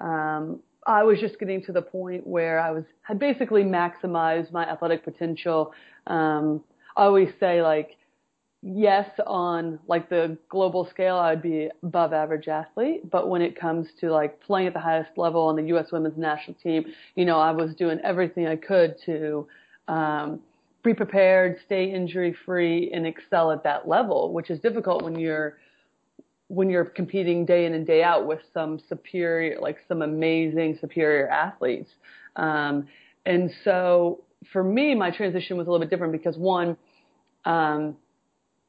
um, 0.00 0.60
I 0.86 1.02
was 1.02 1.18
just 1.18 1.38
getting 1.38 1.62
to 1.64 1.72
the 1.72 1.82
point 1.82 2.26
where 2.26 2.60
I 2.60 2.70
was 2.70 2.84
had 3.02 3.18
basically 3.18 3.64
maximized 3.64 4.52
my 4.52 4.64
athletic 4.68 5.04
potential. 5.04 5.72
Um, 6.06 6.62
I 6.96 7.04
always 7.04 7.30
say 7.40 7.62
like, 7.62 7.96
yes, 8.64 9.08
on 9.26 9.78
like 9.86 10.08
the 10.08 10.38
global 10.48 10.88
scale, 10.88 11.16
I'd 11.16 11.42
be 11.42 11.68
above 11.82 12.12
average 12.12 12.48
athlete, 12.48 13.10
but 13.10 13.28
when 13.28 13.42
it 13.42 13.58
comes 13.58 13.86
to 14.00 14.10
like 14.10 14.40
playing 14.40 14.68
at 14.68 14.72
the 14.72 14.80
highest 14.80 15.10
level 15.16 15.42
on 15.42 15.56
the 15.56 15.64
U.S. 15.64 15.92
Women's 15.92 16.16
National 16.16 16.56
Team, 16.62 16.86
you 17.14 17.26
know, 17.26 17.38
I 17.38 17.50
was 17.50 17.74
doing 17.74 18.00
everything 18.02 18.46
I 18.46 18.56
could 18.56 18.96
to 19.04 19.46
um, 19.86 20.40
be 20.82 20.94
prepared, 20.94 21.58
stay 21.66 21.92
injury 21.92 22.34
free, 22.46 22.90
and 22.92 23.06
excel 23.06 23.52
at 23.52 23.62
that 23.64 23.86
level, 23.86 24.32
which 24.32 24.50
is 24.50 24.58
difficult 24.60 25.02
when 25.02 25.18
you're 25.18 25.58
when 26.48 26.70
you're 26.70 26.84
competing 26.84 27.44
day 27.44 27.64
in 27.66 27.74
and 27.74 27.86
day 27.86 28.02
out 28.02 28.26
with 28.26 28.40
some 28.52 28.78
superior, 28.88 29.58
like 29.60 29.78
some 29.88 30.02
amazing 30.02 30.78
superior 30.80 31.28
athletes. 31.28 31.90
Um, 32.36 32.86
and 33.26 33.50
so 33.64 34.22
for 34.52 34.62
me, 34.62 34.94
my 34.94 35.10
transition 35.10 35.56
was 35.56 35.66
a 35.66 35.70
little 35.70 35.84
bit 35.84 35.90
different 35.90 36.12
because 36.12 36.36
one, 36.36 36.76
um, 37.46 37.96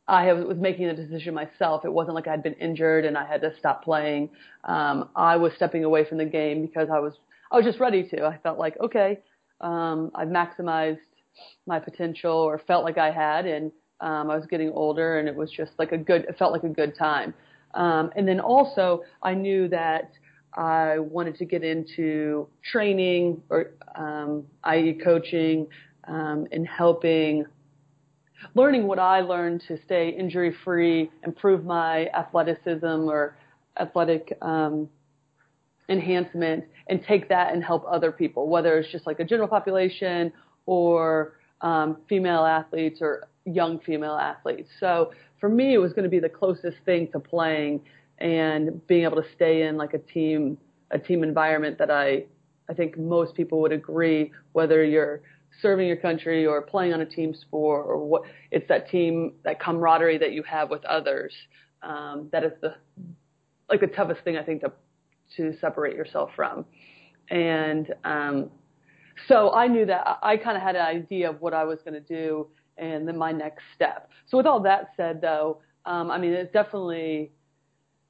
I 0.07 0.31
was 0.33 0.57
making 0.57 0.87
the 0.87 0.93
decision 0.93 1.33
myself. 1.33 1.83
It 1.83 1.91
wasn't 1.91 2.15
like 2.15 2.27
I'd 2.27 2.43
been 2.43 2.53
injured 2.53 3.05
and 3.05 3.17
I 3.17 3.25
had 3.25 3.41
to 3.41 3.53
stop 3.57 3.83
playing. 3.83 4.29
Um, 4.63 5.09
I 5.15 5.35
was 5.37 5.53
stepping 5.55 5.83
away 5.83 6.05
from 6.07 6.19
the 6.19 6.25
game 6.25 6.61
because 6.61 6.89
I 6.91 6.99
was, 6.99 7.13
I 7.51 7.57
was 7.57 7.65
just 7.65 7.79
ready 7.79 8.07
to. 8.09 8.25
I 8.25 8.37
felt 8.37 8.59
like, 8.59 8.77
okay, 8.79 9.19
um, 9.61 10.11
I've 10.13 10.27
maximized 10.27 10.99
my 11.65 11.79
potential 11.79 12.31
or 12.31 12.59
felt 12.59 12.83
like 12.83 12.97
I 12.97 13.11
had, 13.11 13.45
and 13.45 13.71
um, 14.01 14.29
I 14.29 14.35
was 14.35 14.45
getting 14.45 14.69
older, 14.71 15.19
and 15.19 15.27
it 15.27 15.35
was 15.35 15.51
just 15.51 15.71
like 15.77 15.91
a 15.91 15.97
good. 15.97 16.25
It 16.29 16.37
felt 16.37 16.51
like 16.51 16.63
a 16.63 16.69
good 16.69 16.97
time. 16.97 17.33
Um, 17.73 18.11
and 18.15 18.27
then 18.27 18.39
also, 18.39 19.03
I 19.21 19.33
knew 19.33 19.67
that 19.69 20.11
I 20.53 20.99
wanted 20.99 21.35
to 21.37 21.45
get 21.45 21.63
into 21.63 22.47
training 22.71 23.41
or, 23.49 23.71
um, 23.95 24.45
i.e., 24.63 24.97
coaching 25.03 25.67
um, 26.07 26.47
and 26.51 26.65
helping, 26.65 27.45
learning 28.53 28.87
what 28.87 28.99
I 28.99 29.21
learned 29.21 29.63
to 29.67 29.77
stay 29.85 30.09
injury 30.09 30.55
free, 30.63 31.09
improve 31.23 31.65
my 31.65 32.07
athleticism 32.07 32.85
or 32.85 33.37
athletic 33.79 34.37
um, 34.41 34.89
enhancement, 35.89 36.65
and 36.87 37.03
take 37.03 37.29
that 37.29 37.53
and 37.53 37.63
help 37.63 37.85
other 37.89 38.11
people, 38.11 38.47
whether 38.47 38.77
it's 38.77 38.91
just 38.91 39.05
like 39.05 39.19
a 39.19 39.23
general 39.23 39.47
population 39.47 40.31
or 40.65 41.33
um, 41.61 41.97
female 42.07 42.45
athletes 42.45 42.99
or 43.01 43.27
young 43.45 43.79
female 43.79 44.15
athletes. 44.15 44.69
So 44.79 45.11
for 45.39 45.49
me, 45.49 45.73
it 45.73 45.77
was 45.77 45.93
going 45.93 46.03
to 46.03 46.09
be 46.09 46.19
the 46.19 46.29
closest 46.29 46.77
thing 46.85 47.09
to 47.11 47.19
playing 47.19 47.81
and 48.17 48.85
being 48.87 49.03
able 49.03 49.21
to 49.21 49.27
stay 49.35 49.63
in 49.63 49.77
like 49.77 49.93
a 49.93 49.99
team, 49.99 50.57
a 50.91 50.99
team 50.99 51.23
environment 51.23 51.77
that 51.77 51.91
I, 51.91 52.25
I 52.69 52.73
think 52.73 52.97
most 52.97 53.35
people 53.35 53.61
would 53.61 53.71
agree, 53.71 54.31
whether 54.53 54.83
you're 54.83 55.21
serving 55.61 55.87
your 55.87 55.97
country 55.97 56.45
or 56.45 56.61
playing 56.61 56.93
on 56.93 57.01
a 57.01 57.05
team 57.05 57.33
sport 57.33 57.85
or 57.87 58.05
what, 58.05 58.23
it's 58.51 58.67
that 58.67 58.89
team, 58.89 59.33
that 59.43 59.59
camaraderie 59.59 60.17
that 60.17 60.31
you 60.31 60.43
have 60.43 60.69
with 60.69 60.83
others. 60.85 61.33
Um, 61.81 62.29
that 62.31 62.43
is 62.43 62.51
the, 62.61 62.75
like 63.69 63.79
the 63.79 63.87
toughest 63.87 64.21
thing 64.23 64.37
I 64.37 64.43
think 64.43 64.61
to, 64.61 64.71
to 65.37 65.57
separate 65.59 65.95
yourself 65.95 66.31
from. 66.35 66.65
And, 67.29 67.93
um, 68.03 68.49
so 69.27 69.53
I 69.53 69.67
knew 69.67 69.85
that 69.85 70.19
I 70.21 70.37
kind 70.37 70.57
of 70.57 70.63
had 70.63 70.75
an 70.75 70.85
idea 70.85 71.29
of 71.29 71.41
what 71.41 71.53
I 71.53 71.63
was 71.63 71.79
going 71.85 71.93
to 71.93 71.99
do 72.01 72.47
and 72.77 73.07
then 73.07 73.17
my 73.17 73.31
next 73.31 73.63
step. 73.73 74.09
So 74.29 74.37
with 74.37 74.45
all 74.45 74.59
that 74.61 74.89
said, 74.97 75.21
though, 75.21 75.61
um, 75.85 76.11
I 76.11 76.17
mean, 76.17 76.33
it's 76.33 76.51
definitely 76.51 77.31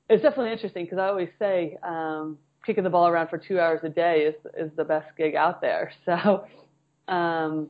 it's 0.09 0.21
definitely 0.21 0.51
interesting 0.51 0.85
because 0.85 0.99
I 0.99 1.07
always 1.07 1.29
say 1.39 1.77
um, 1.83 2.37
kicking 2.65 2.83
the 2.83 2.89
ball 2.89 3.07
around 3.07 3.29
for 3.29 3.37
two 3.37 3.59
hours 3.59 3.81
a 3.83 3.89
day 3.89 4.21
is 4.21 4.35
is 4.57 4.71
the 4.75 4.83
best 4.83 5.07
gig 5.17 5.35
out 5.35 5.61
there. 5.61 5.91
So, 6.05 6.45
um, 7.07 7.69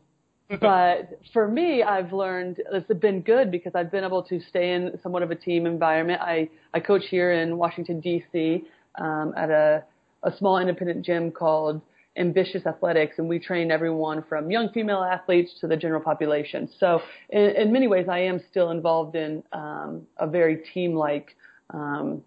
but 0.61 1.19
for 1.33 1.47
me, 1.47 1.81
I've 1.81 2.13
learned 2.13 2.61
it's 2.71 2.99
been 2.99 3.21
good 3.21 3.49
because 3.49 3.73
I've 3.73 3.91
been 3.91 4.03
able 4.03 4.23
to 4.23 4.39
stay 4.39 4.73
in 4.73 4.99
somewhat 5.01 5.23
of 5.23 5.31
a 5.31 5.35
team 5.35 5.65
environment. 5.65 6.21
I 6.21 6.49
I 6.73 6.79
coach 6.79 7.05
here 7.09 7.31
in 7.31 7.57
Washington 7.57 7.99
D.C. 7.99 8.63
Um, 8.95 9.33
at 9.35 9.49
a 9.49 9.83
a 10.23 10.35
small 10.37 10.57
independent 10.57 11.05
gym 11.05 11.31
called 11.31 11.81
ambitious 12.17 12.65
athletics 12.65 13.15
and 13.17 13.27
we 13.27 13.39
train 13.39 13.71
everyone 13.71 14.23
from 14.27 14.49
young 14.49 14.69
female 14.69 15.03
athletes 15.03 15.51
to 15.59 15.67
the 15.67 15.75
general 15.75 16.01
population. 16.01 16.69
So 16.79 17.01
in, 17.29 17.41
in 17.41 17.73
many 17.73 17.87
ways, 17.87 18.07
I 18.09 18.19
am 18.19 18.41
still 18.49 18.71
involved 18.71 19.15
in 19.15 19.43
um, 19.51 20.03
a 20.17 20.27
very 20.27 20.63
team-like 20.73 21.35
um, 21.71 22.23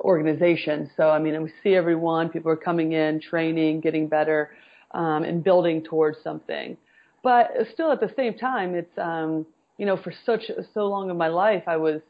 organization. 0.00 0.90
So 0.96 1.10
I 1.10 1.18
mean, 1.18 1.40
we 1.42 1.52
see 1.62 1.74
everyone, 1.74 2.28
people 2.28 2.50
are 2.50 2.56
coming 2.56 2.92
in, 2.92 3.20
training, 3.20 3.80
getting 3.80 4.08
better, 4.08 4.50
um, 4.92 5.24
and 5.24 5.42
building 5.42 5.82
towards 5.82 6.18
something. 6.22 6.76
But 7.22 7.50
still, 7.72 7.90
at 7.90 8.00
the 8.00 8.12
same 8.16 8.34
time, 8.34 8.74
it's 8.74 8.98
um, 8.98 9.46
you 9.78 9.86
know, 9.86 9.96
for 9.96 10.12
such 10.24 10.42
so 10.72 10.86
long 10.86 11.10
of 11.10 11.16
my 11.16 11.28
life, 11.28 11.64
I 11.66 11.76
was 11.76 12.00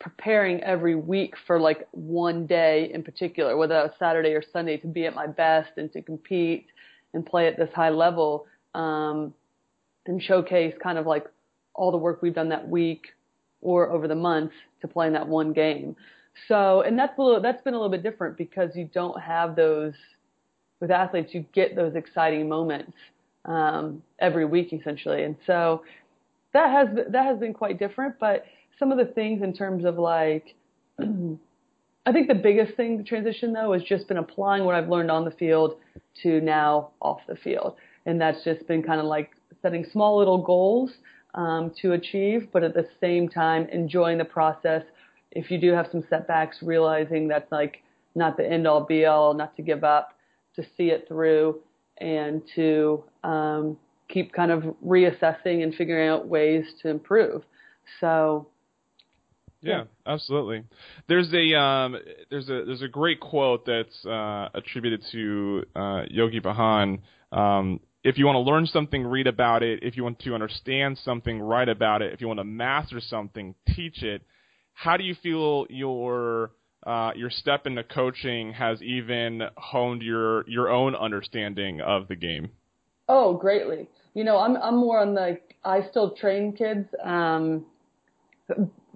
preparing 0.00 0.60
every 0.62 0.94
week 0.94 1.34
for 1.46 1.60
like 1.60 1.86
one 1.92 2.46
day 2.46 2.90
in 2.92 3.02
particular, 3.02 3.56
whether 3.56 3.74
that 3.74 3.84
was 3.84 3.92
Saturday 3.98 4.30
or 4.30 4.42
Sunday, 4.52 4.76
to 4.78 4.86
be 4.86 5.06
at 5.06 5.14
my 5.14 5.26
best 5.26 5.70
and 5.76 5.92
to 5.92 6.02
compete 6.02 6.66
and 7.14 7.24
play 7.24 7.46
at 7.46 7.56
this 7.56 7.68
high 7.74 7.90
level 7.90 8.46
um, 8.74 9.32
and 10.06 10.22
showcase 10.22 10.74
kind 10.82 10.98
of 10.98 11.06
like 11.06 11.26
all 11.74 11.90
the 11.90 11.98
work 11.98 12.20
we've 12.22 12.34
done 12.34 12.48
that 12.48 12.68
week 12.68 13.08
or 13.60 13.90
over 13.90 14.08
the 14.08 14.14
months 14.14 14.54
to 14.80 14.88
play 14.88 15.06
in 15.06 15.12
that 15.12 15.26
one 15.26 15.52
game. 15.52 15.94
So, 16.48 16.80
and 16.80 16.98
that's 16.98 17.16
a 17.18 17.22
little, 17.22 17.40
that's 17.40 17.62
been 17.62 17.74
a 17.74 17.76
little 17.76 17.90
bit 17.90 18.02
different 18.02 18.36
because 18.36 18.70
you 18.74 18.88
don't 18.92 19.20
have 19.20 19.54
those 19.54 19.94
with 20.82 20.90
athletes. 20.90 21.32
You 21.32 21.46
get 21.54 21.74
those 21.74 21.94
exciting 21.94 22.48
moments 22.48 22.92
um, 23.46 24.02
every 24.18 24.44
week 24.44 24.74
essentially, 24.74 25.22
and 25.22 25.36
so 25.46 25.82
that 26.52 26.70
has 26.70 26.88
that 27.08 27.24
has 27.24 27.38
been 27.38 27.54
quite 27.54 27.78
different, 27.78 28.16
but 28.20 28.44
some 28.78 28.92
of 28.92 28.98
the 28.98 29.06
things 29.14 29.42
in 29.42 29.54
terms 29.54 29.84
of 29.84 29.98
like, 29.98 30.54
I 31.00 32.12
think 32.12 32.26
the 32.26 32.34
biggest 32.34 32.76
thing 32.76 32.98
to 32.98 33.04
transition 33.04 33.52
though 33.52 33.72
has 33.72 33.82
just 33.84 34.08
been 34.08 34.16
applying 34.16 34.64
what 34.64 34.74
I've 34.74 34.88
learned 34.88 35.10
on 35.10 35.24
the 35.24 35.30
field 35.30 35.76
to 36.24 36.40
now 36.40 36.90
off 37.00 37.20
the 37.28 37.36
field. 37.36 37.76
And 38.04 38.20
that's 38.20 38.42
just 38.42 38.66
been 38.66 38.82
kind 38.82 39.00
of 39.00 39.06
like 39.06 39.30
setting 39.62 39.86
small 39.92 40.18
little 40.18 40.38
goals 40.38 40.90
um, 41.34 41.72
to 41.80 41.92
achieve, 41.92 42.48
but 42.52 42.64
at 42.64 42.74
the 42.74 42.86
same 43.00 43.28
time 43.28 43.68
enjoying 43.72 44.18
the 44.18 44.24
process. 44.24 44.82
If 45.30 45.50
you 45.50 45.58
do 45.58 45.72
have 45.72 45.86
some 45.92 46.02
setbacks, 46.10 46.58
realizing 46.60 47.28
that's 47.28 47.50
like 47.52 47.82
not 48.16 48.36
the 48.36 48.44
end 48.44 48.66
all 48.66 48.84
be 48.84 49.06
all, 49.06 49.32
not 49.32 49.56
to 49.56 49.62
give 49.62 49.84
up, 49.84 50.18
to 50.56 50.62
see 50.76 50.88
it 50.88 51.06
through, 51.08 51.60
and 51.98 52.42
to 52.54 53.04
um, 53.24 53.76
keep 54.08 54.32
kind 54.32 54.50
of 54.50 54.62
reassessing 54.84 55.62
and 55.62 55.74
figuring 55.74 56.08
out 56.08 56.26
ways 56.26 56.64
to 56.82 56.88
improve. 56.88 57.42
So 58.00 58.48
yeah, 59.62 59.84
absolutely. 60.06 60.64
There's 61.08 61.32
a 61.32 61.56
um, 61.58 61.96
there's 62.30 62.48
a 62.48 62.64
there's 62.66 62.82
a 62.82 62.88
great 62.88 63.20
quote 63.20 63.64
that's 63.64 64.04
uh, 64.04 64.48
attributed 64.54 65.04
to 65.12 65.64
uh, 65.76 66.02
Yogi 66.10 66.40
Bhajan. 66.40 66.98
Um, 67.30 67.80
if 68.02 68.18
you 68.18 68.26
want 68.26 68.36
to 68.36 68.40
learn 68.40 68.66
something, 68.66 69.06
read 69.06 69.28
about 69.28 69.62
it. 69.62 69.80
If 69.82 69.96
you 69.96 70.02
want 70.02 70.18
to 70.20 70.34
understand 70.34 70.98
something, 71.04 71.40
write 71.40 71.68
about 71.68 72.02
it. 72.02 72.12
If 72.12 72.20
you 72.20 72.26
want 72.26 72.40
to 72.40 72.44
master 72.44 73.00
something, 73.00 73.54
teach 73.76 74.02
it. 74.02 74.22
How 74.74 74.96
do 74.96 75.04
you 75.04 75.14
feel 75.22 75.66
your 75.70 76.50
uh, 76.84 77.12
your 77.14 77.30
step 77.30 77.66
into 77.66 77.84
coaching 77.84 78.52
has 78.52 78.82
even 78.82 79.42
honed 79.56 80.02
your 80.02 80.48
your 80.48 80.70
own 80.70 80.94
understanding 80.94 81.80
of 81.80 82.08
the 82.08 82.16
game? 82.16 82.50
Oh, 83.08 83.34
greatly. 83.34 83.88
You 84.14 84.24
know, 84.24 84.38
I'm 84.38 84.56
I'm 84.56 84.76
more 84.76 85.00
on 85.00 85.14
the 85.14 85.38
I 85.64 85.82
still 85.90 86.14
train 86.14 86.52
kids. 86.52 86.88
Um, 87.02 87.66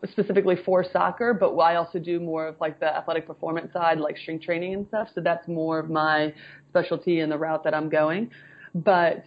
specifically 0.04 0.56
for 0.64 0.84
soccer, 0.92 1.32
but 1.32 1.56
I 1.56 1.76
also 1.76 1.98
do 1.98 2.20
more 2.20 2.48
of 2.48 2.60
like 2.60 2.78
the 2.80 2.86
athletic 2.86 3.26
performance 3.26 3.72
side, 3.72 3.98
like 3.98 4.18
strength 4.18 4.44
training 4.44 4.74
and 4.74 4.86
stuff. 4.88 5.08
So 5.14 5.20
that's 5.20 5.46
more 5.48 5.78
of 5.78 5.90
my 5.90 6.34
specialty 6.68 7.20
and 7.20 7.32
the 7.32 7.38
route 7.38 7.64
that 7.64 7.74
I'm 7.74 7.88
going. 7.88 8.30
But 8.74 9.24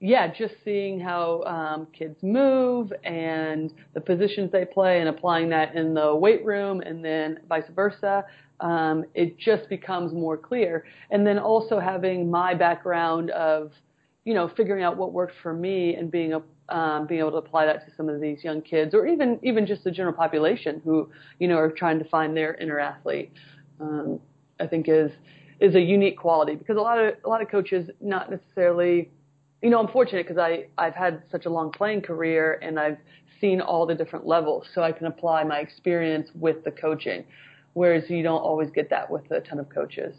yeah, 0.00 0.32
just 0.32 0.54
seeing 0.64 0.98
how 0.98 1.42
um, 1.42 1.86
kids 1.92 2.16
move 2.22 2.90
and 3.04 3.72
the 3.92 4.00
positions 4.00 4.50
they 4.50 4.64
play 4.64 5.00
and 5.00 5.10
applying 5.10 5.50
that 5.50 5.74
in 5.76 5.92
the 5.92 6.14
weight 6.14 6.42
room 6.44 6.80
and 6.80 7.04
then 7.04 7.38
vice 7.48 7.68
versa, 7.74 8.24
um, 8.60 9.04
it 9.14 9.38
just 9.38 9.68
becomes 9.68 10.12
more 10.14 10.38
clear. 10.38 10.86
And 11.10 11.26
then 11.26 11.38
also 11.38 11.78
having 11.78 12.30
my 12.30 12.54
background 12.54 13.30
of, 13.30 13.72
you 14.24 14.32
know, 14.32 14.50
figuring 14.56 14.82
out 14.82 14.96
what 14.96 15.12
worked 15.12 15.34
for 15.42 15.52
me 15.52 15.94
and 15.94 16.10
being 16.10 16.32
a 16.32 16.42
um, 16.70 17.06
being 17.08 17.18
able 17.18 17.32
to 17.32 17.38
apply 17.38 17.66
that 17.66 17.84
to 17.84 17.92
some 17.96 18.08
of 18.08 18.20
these 18.20 18.44
young 18.44 18.62
kids, 18.62 18.94
or 18.94 19.06
even 19.06 19.40
even 19.42 19.66
just 19.66 19.82
the 19.82 19.90
general 19.90 20.14
population 20.14 20.80
who 20.84 21.10
you 21.40 21.48
know 21.48 21.56
are 21.56 21.70
trying 21.70 21.98
to 21.98 22.04
find 22.04 22.36
their 22.36 22.54
inner 22.54 22.78
athlete, 22.78 23.32
um, 23.80 24.20
I 24.60 24.68
think 24.68 24.88
is 24.88 25.10
is 25.58 25.74
a 25.74 25.80
unique 25.80 26.16
quality 26.16 26.54
because 26.54 26.76
a 26.76 26.80
lot 26.80 26.98
of 26.98 27.14
a 27.24 27.28
lot 27.28 27.42
of 27.42 27.50
coaches 27.50 27.90
not 28.00 28.30
necessarily 28.30 29.10
you 29.62 29.70
know, 29.70 29.78
I'm 29.78 29.88
fortunate 29.88 30.26
because 30.26 30.38
I 30.38 30.66
I've 30.78 30.94
had 30.94 31.22
such 31.30 31.46
a 31.46 31.50
long 31.50 31.70
playing 31.70 32.02
career 32.02 32.58
and 32.62 32.78
I've 32.78 32.98
seen 33.40 33.60
all 33.60 33.86
the 33.86 33.94
different 33.94 34.26
levels, 34.26 34.66
so 34.74 34.82
I 34.82 34.92
can 34.92 35.06
apply 35.06 35.44
my 35.44 35.58
experience 35.58 36.28
with 36.34 36.64
the 36.64 36.70
coaching, 36.70 37.24
whereas 37.72 38.04
you 38.08 38.22
don't 38.22 38.40
always 38.40 38.70
get 38.70 38.90
that 38.90 39.10
with 39.10 39.30
a 39.30 39.40
ton 39.40 39.58
of 39.58 39.68
coaches. 39.68 40.14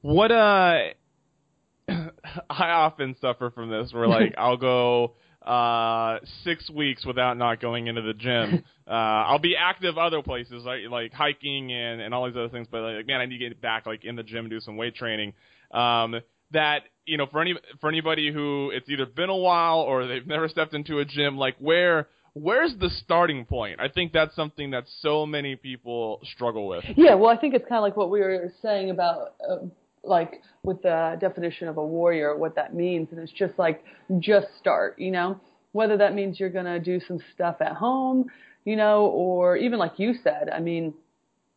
What 0.00 0.32
uh 0.32 0.34
I 1.88 2.10
often 2.48 3.16
suffer 3.20 3.50
from 3.50 3.70
this 3.70 3.92
where 3.92 4.08
like 4.08 4.34
I'll 4.38 4.56
go 4.56 5.14
uh 5.42 6.18
six 6.44 6.70
weeks 6.70 7.04
without 7.04 7.36
not 7.36 7.60
going 7.60 7.86
into 7.86 8.02
the 8.02 8.14
gym. 8.14 8.64
Uh 8.84 8.90
I'll 9.30 9.38
be 9.38 9.54
active 9.56 9.96
other 9.96 10.22
places 10.22 10.64
like 10.64 10.80
like 10.90 11.12
hiking 11.12 11.72
and 11.72 12.00
and 12.00 12.12
all 12.12 12.26
these 12.26 12.36
other 12.36 12.48
things, 12.48 12.66
but 12.68 12.82
like 12.82 13.06
man, 13.06 13.20
I 13.20 13.26
need 13.26 13.38
to 13.38 13.48
get 13.48 13.60
back 13.60 13.86
like 13.86 14.04
in 14.04 14.16
the 14.16 14.24
gym 14.24 14.40
and 14.40 14.50
do 14.50 14.58
some 14.58 14.76
weight 14.76 14.96
training. 14.96 15.34
Um 15.70 16.16
that 16.52 16.82
you 17.06 17.16
know 17.16 17.26
for 17.26 17.40
any 17.40 17.54
for 17.80 17.88
anybody 17.88 18.32
who 18.32 18.70
it's 18.70 18.88
either 18.88 19.06
been 19.06 19.30
a 19.30 19.36
while 19.36 19.80
or 19.80 20.06
they've 20.06 20.26
never 20.26 20.48
stepped 20.48 20.74
into 20.74 20.98
a 20.98 21.04
gym, 21.04 21.36
like 21.36 21.56
where 21.58 22.08
where's 22.34 22.74
the 22.78 22.90
starting 22.90 23.44
point? 23.44 23.80
I 23.80 23.88
think 23.88 24.12
that's 24.12 24.34
something 24.34 24.70
that 24.70 24.84
so 25.00 25.26
many 25.26 25.56
people 25.56 26.20
struggle 26.34 26.66
with. 26.66 26.84
Yeah, 26.96 27.14
well, 27.14 27.30
I 27.30 27.36
think 27.36 27.54
it's 27.54 27.66
kind 27.68 27.78
of 27.78 27.82
like 27.82 27.96
what 27.96 28.10
we 28.10 28.20
were 28.20 28.52
saying 28.62 28.90
about 28.90 29.34
uh, 29.48 29.56
like 30.02 30.42
with 30.62 30.82
the 30.82 31.16
definition 31.20 31.68
of 31.68 31.76
a 31.76 31.84
warrior, 31.84 32.36
what 32.36 32.54
that 32.56 32.74
means, 32.74 33.08
and 33.10 33.20
it's 33.20 33.32
just 33.32 33.58
like 33.58 33.84
just 34.18 34.46
start, 34.58 34.98
you 34.98 35.10
know, 35.10 35.40
whether 35.72 35.96
that 35.96 36.14
means 36.14 36.40
you're 36.40 36.50
gonna 36.50 36.78
do 36.78 37.00
some 37.06 37.18
stuff 37.34 37.56
at 37.60 37.72
home, 37.72 38.26
you 38.64 38.76
know, 38.76 39.06
or 39.06 39.56
even 39.56 39.78
like 39.78 39.98
you 39.98 40.14
said, 40.22 40.50
I 40.52 40.60
mean, 40.60 40.94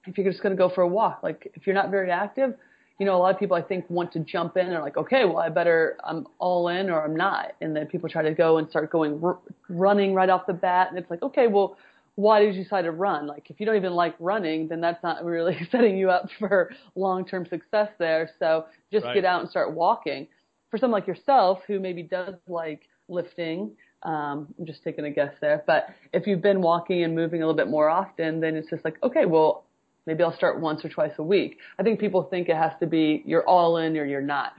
if 0.05 0.17
you're 0.17 0.29
just 0.29 0.43
gonna 0.43 0.55
go 0.55 0.69
for 0.69 0.81
a 0.81 0.87
walk, 0.87 1.21
like 1.23 1.51
if 1.53 1.65
you're 1.65 1.75
not 1.75 1.89
very 1.89 2.11
active, 2.11 2.55
you 2.99 3.05
know, 3.05 3.15
a 3.15 3.19
lot 3.19 3.33
of 3.33 3.39
people 3.39 3.57
I 3.57 3.61
think 3.61 3.89
want 3.89 4.11
to 4.13 4.19
jump 4.19 4.55
in 4.57 4.67
and 4.67 4.75
are 4.75 4.81
like, 4.81 4.97
okay, 4.97 5.25
well, 5.25 5.39
I 5.39 5.49
better 5.49 5.97
I'm 6.03 6.27
all 6.39 6.69
in 6.69 6.89
or 6.89 7.03
I'm 7.03 7.15
not, 7.15 7.53
and 7.61 7.75
then 7.75 7.87
people 7.87 8.09
try 8.09 8.21
to 8.23 8.33
go 8.33 8.57
and 8.57 8.69
start 8.69 8.89
going 8.89 9.19
r- 9.23 9.39
running 9.69 10.13
right 10.13 10.29
off 10.29 10.45
the 10.47 10.53
bat, 10.53 10.89
and 10.89 10.97
it's 10.97 11.09
like, 11.09 11.21
okay, 11.21 11.47
well 11.47 11.77
why 12.15 12.39
did 12.39 12.55
you 12.55 12.63
decide 12.63 12.83
to 12.83 12.91
run? 12.91 13.27
Like, 13.27 13.49
if 13.49 13.59
you 13.59 13.65
don't 13.65 13.75
even 13.75 13.93
like 13.93 14.15
running, 14.19 14.69
then 14.69 14.79
that's 14.79 15.03
not 15.03 15.23
really 15.25 15.67
setting 15.71 15.97
you 15.97 16.09
up 16.09 16.29
for 16.39 16.71
long-term 16.95 17.45
success 17.45 17.89
there. 17.99 18.29
So 18.39 18.65
just 18.91 19.03
Right. 19.03 19.15
get 19.15 19.25
out 19.25 19.41
and 19.41 19.49
start 19.49 19.73
walking. 19.73 20.27
For 20.71 20.77
someone 20.77 20.99
like 21.01 21.07
yourself 21.07 21.59
who 21.67 21.79
maybe 21.79 22.03
does 22.03 22.35
like 22.47 22.87
lifting, 23.09 23.71
um, 24.03 24.47
I'm 24.57 24.65
just 24.65 24.81
taking 24.83 25.03
a 25.05 25.11
guess 25.11 25.33
there, 25.41 25.63
but 25.67 25.87
if 26.13 26.25
you've 26.27 26.41
been 26.41 26.61
walking 26.61 27.03
and 27.03 27.13
moving 27.15 27.41
a 27.41 27.45
little 27.45 27.57
bit 27.57 27.67
more 27.69 27.89
often, 27.89 28.39
then 28.39 28.55
it's 28.55 28.69
just 28.69 28.85
like, 28.85 28.97
okay, 29.03 29.25
well, 29.25 29.64
maybe 30.05 30.23
I'll 30.23 30.35
start 30.35 30.59
once 30.59 30.83
or 30.85 30.89
twice 30.89 31.13
a 31.17 31.23
week. 31.23 31.59
I 31.79 31.83
think 31.83 31.99
people 31.99 32.23
think 32.23 32.49
it 32.49 32.55
has 32.55 32.73
to 32.79 32.87
be 32.87 33.23
you're 33.25 33.47
all 33.47 33.77
in 33.77 33.97
or 33.97 34.05
you're 34.05 34.21
not. 34.21 34.53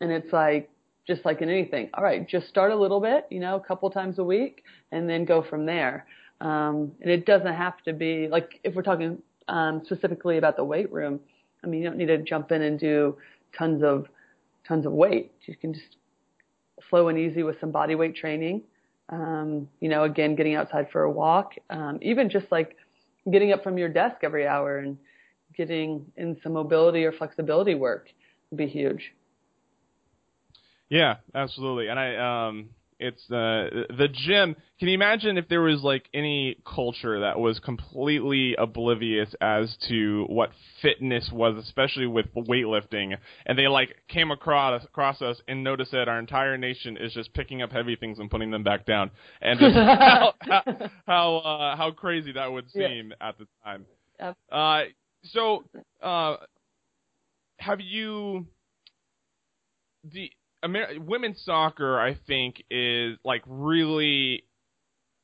And 0.00 0.10
it's 0.10 0.32
like, 0.32 0.70
just 1.06 1.24
like 1.24 1.42
in 1.42 1.48
anything, 1.48 1.90
all 1.94 2.04
right, 2.04 2.28
just 2.28 2.48
start 2.48 2.72
a 2.72 2.76
little 2.76 3.00
bit, 3.00 3.26
you 3.30 3.40
know, 3.40 3.56
a 3.56 3.60
couple 3.60 3.90
times 3.90 4.18
a 4.18 4.24
week 4.24 4.62
and 4.92 5.08
then 5.08 5.24
go 5.24 5.42
from 5.42 5.66
there. 5.66 6.06
Um, 6.40 6.92
and 7.00 7.10
it 7.10 7.26
doesn't 7.26 7.54
have 7.54 7.82
to 7.84 7.92
be 7.92 8.28
like 8.28 8.60
if 8.64 8.74
we're 8.74 8.82
talking 8.82 9.20
um, 9.48 9.82
specifically 9.84 10.38
about 10.38 10.56
the 10.56 10.64
weight 10.64 10.90
room. 10.92 11.20
I 11.62 11.66
mean, 11.66 11.82
you 11.82 11.88
don't 11.88 11.98
need 11.98 12.06
to 12.06 12.18
jump 12.18 12.52
in 12.52 12.62
and 12.62 12.78
do 12.78 13.16
tons 13.58 13.82
of 13.82 14.06
tons 14.66 14.86
of 14.86 14.92
weight. 14.92 15.32
You 15.46 15.56
can 15.56 15.74
just 15.74 15.96
slow 16.88 17.08
and 17.08 17.18
easy 17.18 17.42
with 17.42 17.58
some 17.60 17.70
body 17.70 17.94
weight 17.94 18.14
training. 18.14 18.62
Um, 19.08 19.68
you 19.80 19.88
know, 19.88 20.04
again, 20.04 20.36
getting 20.36 20.54
outside 20.54 20.88
for 20.92 21.02
a 21.02 21.10
walk, 21.10 21.54
um, 21.68 21.98
even 22.00 22.30
just 22.30 22.46
like 22.52 22.76
getting 23.30 23.52
up 23.52 23.62
from 23.62 23.78
your 23.78 23.88
desk 23.88 24.16
every 24.22 24.46
hour 24.46 24.78
and 24.78 24.96
getting 25.56 26.04
in 26.16 26.36
some 26.42 26.52
mobility 26.52 27.04
or 27.04 27.12
flexibility 27.12 27.74
work 27.74 28.08
would 28.50 28.58
be 28.58 28.66
huge. 28.66 29.12
Yeah, 30.88 31.16
absolutely. 31.34 31.88
And 31.88 31.98
I 31.98 32.48
um 32.48 32.70
it's 33.00 33.22
uh 33.30 33.86
the 33.96 34.08
gym. 34.12 34.54
Can 34.78 34.88
you 34.88 34.94
imagine 34.94 35.36
if 35.38 35.48
there 35.48 35.62
was 35.62 35.82
like 35.82 36.04
any 36.14 36.56
culture 36.64 37.20
that 37.20 37.38
was 37.40 37.58
completely 37.58 38.54
oblivious 38.56 39.34
as 39.40 39.76
to 39.88 40.24
what 40.28 40.50
fitness 40.82 41.28
was, 41.32 41.56
especially 41.56 42.06
with 42.06 42.26
weightlifting, 42.34 43.16
and 43.46 43.58
they 43.58 43.66
like 43.68 43.96
came 44.08 44.30
across 44.30 44.84
across 44.84 45.20
us 45.22 45.40
and 45.48 45.64
noticed 45.64 45.92
that 45.92 46.08
our 46.08 46.18
entire 46.18 46.56
nation 46.56 46.96
is 46.96 47.12
just 47.12 47.32
picking 47.34 47.62
up 47.62 47.72
heavy 47.72 47.96
things 47.96 48.18
and 48.18 48.30
putting 48.30 48.50
them 48.50 48.62
back 48.62 48.86
down, 48.86 49.10
and 49.40 49.58
just 49.58 49.74
how 49.74 50.34
how 50.42 50.62
how, 51.06 51.36
uh, 51.38 51.76
how 51.76 51.90
crazy 51.90 52.32
that 52.32 52.52
would 52.52 52.66
Yeah. 52.74 52.88
seem 52.88 53.12
at 53.20 53.36
the 53.38 53.46
time. 53.64 53.86
Uh, 54.52 54.82
so 55.24 55.64
uh, 56.02 56.36
have 57.58 57.80
you 57.80 58.46
the 60.04 60.30
Amer- 60.64 61.00
women's 61.00 61.42
soccer, 61.44 61.98
I 61.98 62.18
think, 62.26 62.62
is 62.70 63.16
like 63.24 63.42
really. 63.46 64.44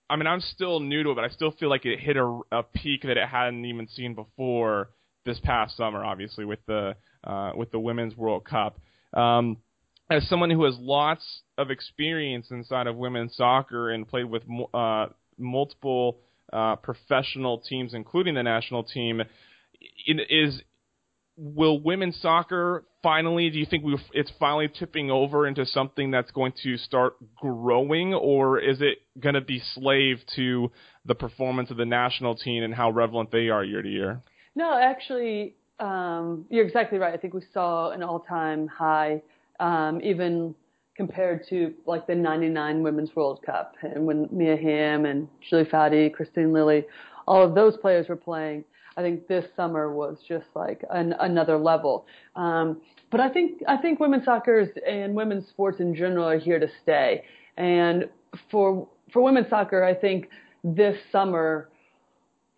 I 0.08 0.14
mean, 0.14 0.28
I'm 0.28 0.40
still 0.40 0.78
new 0.78 1.02
to 1.02 1.10
it, 1.10 1.14
but 1.16 1.24
I 1.24 1.28
still 1.28 1.50
feel 1.50 1.68
like 1.68 1.84
it 1.84 1.98
hit 1.98 2.16
a, 2.16 2.40
a 2.52 2.62
peak 2.62 3.02
that 3.02 3.16
it 3.16 3.28
hadn't 3.28 3.64
even 3.64 3.88
seen 3.88 4.14
before 4.14 4.90
this 5.24 5.40
past 5.40 5.76
summer. 5.76 6.04
Obviously, 6.04 6.44
with 6.44 6.60
the 6.66 6.94
uh, 7.24 7.52
with 7.56 7.70
the 7.72 7.78
Women's 7.78 8.16
World 8.16 8.44
Cup. 8.44 8.80
Um, 9.12 9.58
as 10.10 10.28
someone 10.28 10.50
who 10.50 10.64
has 10.64 10.76
lots 10.78 11.42
of 11.58 11.70
experience 11.70 12.50
inside 12.50 12.86
of 12.86 12.96
women's 12.96 13.36
soccer 13.36 13.90
and 13.90 14.06
played 14.06 14.26
with 14.26 14.42
uh, 14.72 15.06
multiple 15.36 16.18
uh, 16.52 16.76
professional 16.76 17.58
teams, 17.58 17.92
including 17.92 18.34
the 18.34 18.42
national 18.42 18.84
team, 18.84 19.22
is 20.06 20.62
will 21.36 21.80
women's 21.80 22.20
soccer 22.20 22.84
finally 23.02 23.50
do 23.50 23.58
you 23.58 23.66
think 23.66 23.84
it's 24.14 24.32
finally 24.40 24.68
tipping 24.68 25.10
over 25.10 25.46
into 25.46 25.66
something 25.66 26.10
that's 26.10 26.30
going 26.30 26.52
to 26.62 26.76
start 26.78 27.14
growing 27.36 28.14
or 28.14 28.58
is 28.58 28.80
it 28.80 28.98
going 29.20 29.34
to 29.34 29.40
be 29.40 29.60
slave 29.74 30.18
to 30.34 30.70
the 31.04 31.14
performance 31.14 31.70
of 31.70 31.76
the 31.76 31.84
national 31.84 32.34
team 32.34 32.62
and 32.62 32.74
how 32.74 32.90
relevant 32.90 33.30
they 33.30 33.48
are 33.48 33.62
year 33.62 33.82
to 33.82 33.88
year 33.88 34.22
No, 34.56 34.76
actually, 34.76 35.54
um, 35.78 36.46
you're 36.48 36.66
exactly 36.66 36.98
right. 36.98 37.12
I 37.12 37.18
think 37.18 37.34
we 37.34 37.42
saw 37.52 37.90
an 37.90 38.02
all-time 38.02 38.66
high, 38.66 39.22
um, 39.60 40.00
even 40.02 40.54
compared 40.96 41.46
to 41.50 41.74
like 41.84 42.06
the 42.06 42.14
'99 42.14 42.82
Women's 42.82 43.14
World 43.14 43.42
Cup, 43.44 43.74
and 43.82 44.06
when 44.06 44.28
Mia 44.32 44.56
Hamm 44.56 45.04
and 45.04 45.28
Julie 45.48 45.66
Foudy, 45.66 46.10
Kristine 46.10 46.52
Lilly, 46.52 46.86
all 47.28 47.44
of 47.44 47.54
those 47.54 47.76
players 47.76 48.08
were 48.08 48.16
playing. 48.16 48.64
I 48.96 49.02
think 49.02 49.28
this 49.28 49.44
summer 49.56 49.92
was 49.92 50.18
just 50.26 50.46
like 50.54 50.82
an, 50.90 51.14
another 51.20 51.58
level. 51.58 52.06
Um, 52.34 52.80
but 53.10 53.20
I 53.20 53.28
think 53.28 53.62
I 53.68 53.76
think 53.76 54.00
women's 54.00 54.24
soccer 54.24 54.70
and 54.86 55.14
women's 55.14 55.48
sports 55.48 55.80
in 55.80 55.94
general 55.94 56.26
are 56.26 56.38
here 56.38 56.58
to 56.58 56.68
stay. 56.82 57.24
And 57.56 58.08
for 58.50 58.88
for 59.12 59.22
women's 59.22 59.50
soccer, 59.50 59.84
I 59.84 59.94
think 59.94 60.28
this 60.64 60.96
summer 61.12 61.68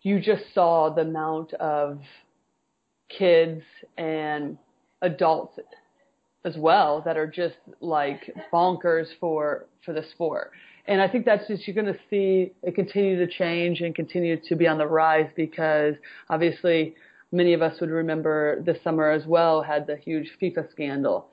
you 0.01 0.19
just 0.19 0.43
saw 0.53 0.89
the 0.89 1.01
amount 1.01 1.53
of 1.55 1.99
kids 3.09 3.61
and 3.97 4.57
adults 5.01 5.59
as 6.45 6.55
well 6.57 7.01
that 7.05 7.17
are 7.17 7.27
just 7.27 7.55
like 7.81 8.33
bonkers 8.51 9.07
for 9.19 9.67
for 9.85 9.93
the 9.93 10.03
sport. 10.11 10.51
And 10.89 11.03
I 11.03 11.07
think 11.07 11.23
that's 11.23 11.47
just 11.47 11.67
you're 11.67 11.75
going 11.75 11.93
to 11.93 11.99
see 12.09 12.51
it 12.63 12.73
continue 12.73 13.23
to 13.23 13.31
change 13.31 13.81
and 13.81 13.93
continue 13.93 14.41
to 14.47 14.55
be 14.55 14.67
on 14.67 14.79
the 14.79 14.87
rise 14.87 15.29
because 15.35 15.93
obviously 16.31 16.95
many 17.31 17.53
of 17.53 17.61
us 17.61 17.79
would 17.79 17.91
remember 17.91 18.59
this 18.63 18.79
summer 18.83 19.11
as 19.11 19.23
well 19.27 19.61
had 19.61 19.85
the 19.85 19.95
huge 19.95 20.31
FIFA 20.41 20.71
scandal. 20.71 21.27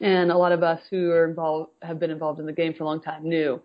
And 0.00 0.30
a 0.30 0.36
lot 0.36 0.52
of 0.52 0.62
us 0.62 0.80
who 0.88 1.10
are 1.10 1.28
involved 1.28 1.72
have 1.82 2.00
been 2.00 2.10
involved 2.10 2.40
in 2.40 2.46
the 2.46 2.54
game 2.54 2.72
for 2.72 2.84
a 2.84 2.86
long 2.86 3.02
time 3.02 3.22
knew 3.28 3.60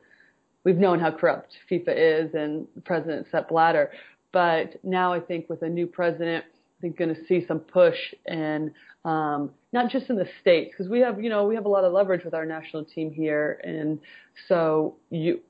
we've 0.66 0.76
known 0.76 1.00
how 1.00 1.12
corrupt 1.12 1.54
FIFA 1.72 2.26
is 2.26 2.34
and 2.34 2.68
President 2.84 3.26
Sepp 3.32 3.48
Blatter. 3.48 3.92
But 4.34 4.84
now 4.84 5.14
I 5.14 5.22
think 5.22 5.50
with 5.50 5.62
a 5.62 5.70
new 5.70 5.88
president, 5.88 6.44
I 6.44 6.82
think 6.82 6.98
going 6.98 7.16
to 7.16 7.26
see 7.26 7.46
some 7.48 7.60
push 7.60 7.98
and 8.26 8.70
um, 9.06 9.52
not 9.76 9.92
just 9.92 10.10
in 10.10 10.16
the 10.16 10.28
states 10.40 10.72
because 10.72 10.90
we 10.90 11.02
have 11.02 11.22
you 11.22 11.30
know 11.30 11.46
we 11.46 11.54
have 11.54 11.66
a 11.66 11.70
lot 11.70 11.84
of 11.84 11.92
leverage 11.92 12.24
with 12.24 12.34
our 12.34 12.46
national 12.46 12.84
team 12.86 13.12
here, 13.12 13.60
and 13.64 14.00
so 14.48 14.96
you 15.12 15.42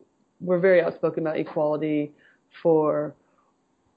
we're 0.42 0.60
very 0.60 0.82
outspoken 0.82 1.26
about 1.26 1.38
equality 1.38 2.12
for 2.62 3.14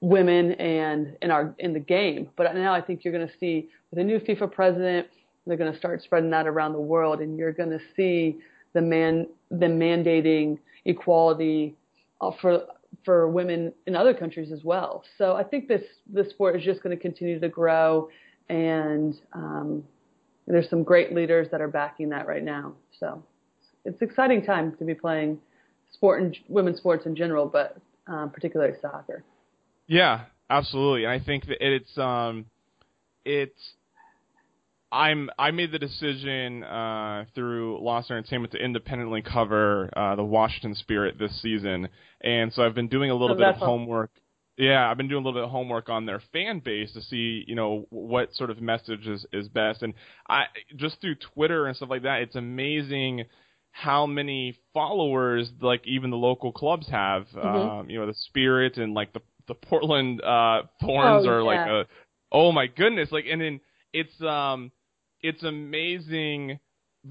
women 0.01 0.53
and 0.53 1.17
in 1.23 1.31
our 1.31 1.55
in 1.59 1.73
the 1.73 1.81
game. 1.81 2.29
But 2.37 2.55
now 2.55 2.75
I 2.75 2.81
think 2.81 3.05
you're 3.05 3.13
going 3.13 3.27
to 3.27 3.39
see 3.41 3.71
with 3.91 3.99
a 3.99 4.05
new 4.05 4.21
FIFA 4.21 4.53
president, 4.53 5.07
they're 5.47 5.57
going 5.57 5.73
to 5.73 5.79
start 5.79 6.03
spreading 6.03 6.31
that 6.31 6.47
around 6.47 6.75
the 6.75 6.81
world, 6.81 7.21
and 7.21 7.39
you're 7.39 7.53
going 7.53 7.71
to 7.71 7.81
see 7.97 8.37
the 8.75 8.83
man 8.83 9.27
the 9.51 9.67
mandating 9.67 10.59
equality 10.85 11.75
uh, 12.21 12.31
for 12.41 12.67
for 13.03 13.29
women 13.29 13.73
in 13.87 13.97
other 13.97 14.13
countries 14.13 14.53
as 14.53 14.63
well. 14.63 15.05
So 15.17 15.37
I 15.37 15.43
think 15.43 15.69
this 15.69 15.85
this 16.07 16.29
sport 16.29 16.55
is 16.55 16.63
just 16.63 16.83
going 16.83 16.95
to 16.95 17.03
continue 17.03 17.41
to 17.41 17.49
grow, 17.49 18.11
and 18.51 19.19
um, 19.33 19.85
there's 20.49 20.69
some 20.71 20.83
great 20.83 21.15
leaders 21.15 21.49
that 21.51 21.61
are 21.61 21.69
backing 21.69 22.09
that 22.11 22.27
right 22.27 22.43
now. 22.43 22.75
So 22.99 23.23
it's 23.85 24.01
an 24.01 24.09
exciting 24.09 24.43
time 24.43 24.75
to 24.79 24.85
be 24.85 24.95
playing 24.95 25.39
sport 25.93 26.23
and 26.23 26.37
women's 26.49 26.79
sports 26.79 27.07
in 27.07 27.15
general, 27.15 27.47
but 27.47 27.77
um, 28.07 28.31
particularly 28.31 28.75
soccer. 28.81 29.25
Yeah, 29.87 30.25
absolutely. 30.51 31.05
And 31.05 31.13
I 31.13 31.25
think 31.25 31.47
that 31.47 31.59
it's 31.61 31.97
um 31.99 32.47
it's 33.25 33.61
I'm 34.91 35.31
I 35.39 35.51
made 35.51 35.71
the 35.71 35.79
decision 35.79 36.65
uh, 36.65 37.27
through 37.35 37.83
Lawson 37.83 38.17
Entertainment 38.17 38.53
to 38.53 38.59
independently 38.59 39.23
cover 39.23 39.91
uh, 39.95 40.17
the 40.17 40.25
Washington 40.25 40.75
Spirit 40.75 41.19
this 41.19 41.43
season, 41.43 41.89
and 42.23 42.53
so 42.55 42.65
I've 42.65 42.75
been 42.75 42.89
doing 42.89 43.11
a 43.11 43.15
little 43.15 43.37
bit 43.37 43.47
of 43.49 43.57
awesome. 43.57 43.87
Yeah, 44.59 44.91
I've 44.91 44.97
been 44.97 45.09
doing 45.09 45.23
a 45.23 45.27
little 45.27 45.41
bit 45.41 45.45
of 45.45 45.51
homework 45.51 45.89
on 45.89 46.05
their 46.05 46.21
fan 46.33 46.59
base 46.59 46.93
to 46.95 47.01
see, 47.01 47.45
you 47.47 47.55
know, 47.55 47.87
what 47.91 48.35
sort 48.35 48.51
of 48.51 48.61
message 48.61 49.07
is, 49.07 49.25
is 49.33 49.49
best. 49.49 49.83
And 49.83 49.95
I 50.29 50.47
just 50.75 51.01
through 51.01 51.15
Twitter 51.35 51.67
and 51.67 51.77
stuff 51.77 51.91
like 51.91 52.03
that, 52.03 52.23
it's 52.23 52.35
amazing 52.35 53.25
how 53.71 54.05
many 54.05 54.59
followers 54.75 55.49
like 55.61 55.87
even 55.87 56.11
the 56.11 56.17
local 56.17 56.51
clubs 56.51 56.89
have. 56.89 57.27
Mm-hmm. 57.35 57.47
Um, 57.47 57.91
you 57.91 58.01
know, 58.01 58.07
the 58.07 58.15
Spirit 58.27 58.79
and 58.79 58.95
like 58.95 59.13
the 59.13 59.21
the 59.47 59.55
Portland 59.55 60.21
uh, 60.23 60.63
Thorns 60.81 61.25
Oh, 61.27 61.31
are 61.31 61.43
like 61.43 61.69
a 61.69 61.87
oh 62.33 62.51
my 62.51 62.67
goodness, 62.67 63.11
like 63.13 63.27
and 63.31 63.41
then 63.41 63.61
it's 63.93 64.21
um 64.21 64.73
it's 65.23 65.43
amazing 65.45 66.59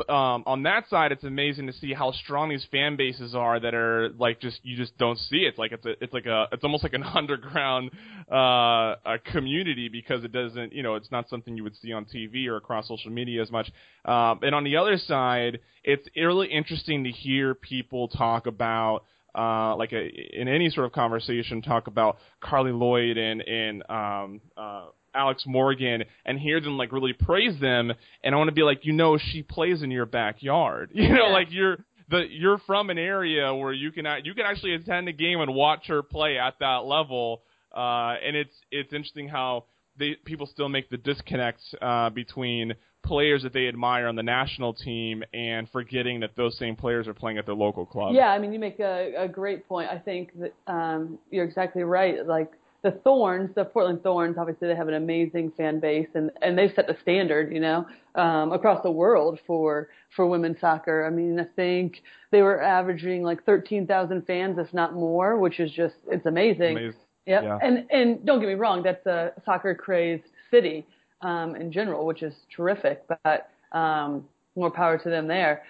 um 0.10 0.44
on 0.46 0.64
that 0.64 0.88
side 0.90 1.12
it's 1.12 1.24
amazing 1.24 1.68
to 1.68 1.74
see 1.74 1.94
how 1.94 2.12
strong 2.12 2.50
these 2.50 2.66
fan 2.72 2.96
bases 2.96 3.36
are 3.36 3.60
that 3.60 3.74
are 3.74 4.10
like 4.18 4.40
just 4.40 4.60
you 4.64 4.78
just 4.78 4.98
don't 4.98 5.18
see 5.18 5.38
it. 5.38 5.50
It's 5.50 5.58
like 5.58 5.72
it's 5.72 5.86
a 5.86 5.94
it's 6.04 6.14
like 6.14 6.26
a 6.26 6.48
it's 6.52 6.64
almost 6.64 6.84
like 6.84 6.94
an 6.94 7.04
underground 7.16 7.92
uh 8.32 8.96
a 9.06 9.18
community 9.32 9.90
because 9.90 10.24
it 10.24 10.32
doesn't 10.32 10.74
you 10.74 10.84
know 10.84 10.96
it's 10.96 11.12
not 11.12 11.30
something 11.30 11.56
you 11.56 11.64
would 11.64 11.76
see 11.78 11.94
on 11.94 12.06
TV 12.06 12.48
or 12.48 12.58
across 12.58 12.88
social 12.88 13.12
media 13.12 13.42
as 13.42 13.52
much. 13.52 13.72
Um 14.06 14.40
and 14.42 14.54
on 14.54 14.64
the 14.64 14.78
other 14.78 14.98
side 14.98 15.60
it's 15.84 16.08
really 16.16 16.48
interesting 16.48 17.04
to 17.04 17.12
hear 17.12 17.56
people 17.56 18.08
talk 18.08 18.48
about 18.48 19.04
uh, 19.38 19.76
like 19.76 19.94
a, 19.94 20.08
in 20.34 20.48
any 20.48 20.70
sort 20.70 20.86
of 20.88 20.92
conversation, 20.92 21.62
talk 21.62 21.88
about 21.88 22.18
Carli 22.44 22.72
Lloyd 22.78 23.18
and 23.18 23.42
and 23.42 23.84
um, 23.90 24.42
uh, 24.58 24.88
Alex 25.14 25.44
Morgan, 25.46 26.04
and 26.26 26.40
hear 26.40 26.60
them 26.62 26.78
like 26.78 26.92
really 26.92 27.14
praise 27.14 27.60
them. 27.60 27.92
And 28.24 28.36
I 28.36 28.38
want 28.38 28.50
to 28.50 28.56
be 28.56 28.64
like, 28.64 28.86
you 28.86 28.94
know, 28.94 29.18
she 29.18 29.44
plays 29.44 29.82
in 29.82 29.92
your 29.92 30.06
backyard. 30.06 30.92
You 30.94 31.10
know, 31.10 31.28
Yeah. 31.28 31.34
like 31.34 31.48
you're 31.52 31.78
the 32.10 32.26
you're 32.30 32.58
from 32.60 32.90
an 32.90 32.98
area 32.98 33.54
where 33.54 33.74
you 33.74 33.92
can 33.92 34.06
you 34.24 34.34
can 34.34 34.46
actually 34.46 34.74
attend 34.76 35.08
a 35.08 35.14
game 35.14 35.40
and 35.42 35.54
watch 35.54 35.88
her 35.88 36.02
play 36.04 36.38
at 36.38 36.56
that 36.60 36.86
level. 36.86 37.42
Uh, 37.76 38.16
and 38.26 38.36
it's 38.36 38.56
it's 38.72 38.94
interesting 38.94 39.28
how 39.28 39.66
they 39.98 40.16
people 40.26 40.48
still 40.48 40.70
make 40.70 40.90
the 40.90 40.98
disconnect 40.98 41.60
uh, 41.82 42.10
between 42.10 42.74
players 43.04 43.44
that 43.44 43.54
they 43.54 43.68
admire 43.68 44.08
on 44.08 44.16
the 44.16 44.24
national 44.24 44.74
team 44.74 45.24
and 45.34 45.70
forgetting 45.70 46.20
that 46.22 46.32
those 46.36 46.58
same 46.58 46.76
players 46.76 47.08
are 47.08 47.14
playing 47.14 47.38
at 47.38 47.46
their 47.46 47.56
local 47.56 47.86
club. 47.86 48.14
Yeah, 48.14 48.28
I 48.30 48.40
mean, 48.40 48.52
you 48.52 48.60
make 48.60 48.80
a, 48.80 49.14
a 49.18 49.28
great 49.28 49.68
point. 49.68 49.90
I 49.90 49.98
think 49.98 50.32
that 50.40 50.54
um, 50.68 51.18
you're 51.32 51.46
exactly 51.46 51.84
right. 51.84 52.26
Like 52.26 52.52
the 52.88 53.00
Thorns, 53.04 53.50
the 53.54 53.66
Portland 53.66 54.02
Thorns, 54.02 54.38
obviously 54.38 54.70
they 54.70 54.76
have 54.76 54.88
an 54.88 54.94
amazing 54.94 55.52
fan 55.58 55.82
base, 55.82 56.08
and 56.14 56.32
and 56.42 56.58
they've 56.58 56.72
set 56.74 56.88
the 56.88 56.96
standard, 57.02 57.54
you 57.54 57.60
know, 57.60 57.86
um, 58.16 58.54
across 58.54 58.82
the 58.82 58.92
world 58.92 59.40
for 59.46 59.90
for 60.16 60.26
women's 60.26 60.62
soccer. 60.62 61.06
I 61.06 61.10
mean, 61.10 61.38
I 61.38 61.46
think 61.56 62.02
they 62.32 62.42
were 62.42 62.62
averaging 62.62 63.24
like 63.24 63.44
13,000 63.44 64.26
fans, 64.26 64.58
if 64.58 64.74
not 64.74 64.94
more, 64.94 65.38
which 65.38 65.60
is 65.60 65.70
just 65.72 65.96
it's 66.10 66.26
amazing. 66.26 66.78
Amazing. 66.78 67.00
Yep. 67.26 67.44
Yeah. 67.44 67.60
And 67.62 67.86
and 67.92 68.26
don't 68.26 68.40
get 68.40 68.48
me 68.48 68.56
wrong, 68.56 68.84
that's 68.84 69.06
a 69.06 69.34
soccer 69.44 69.76
crazed 69.76 70.24
city 70.50 70.86
um, 71.22 71.58
in 71.58 71.70
general, 71.70 72.06
which 72.06 72.24
is 72.24 72.34
terrific. 72.56 73.04
But 73.24 73.50
um, 73.74 74.24
more 74.56 74.72
power 74.72 74.98
to 74.98 75.10
them 75.10 75.28
there. 75.28 75.64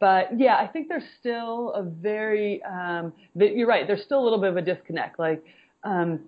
But 0.00 0.38
yeah, 0.38 0.56
I 0.56 0.66
think 0.66 0.88
there's 0.88 1.08
still 1.18 1.72
a 1.72 1.82
very 1.82 2.62
um, 2.64 3.14
you're 3.34 3.66
right. 3.66 3.86
There's 3.86 4.02
still 4.02 4.20
a 4.20 4.24
little 4.24 4.38
bit 4.38 4.50
of 4.50 4.58
a 4.58 4.62
disconnect. 4.62 5.18
Like 5.18 5.42
um, 5.82 6.20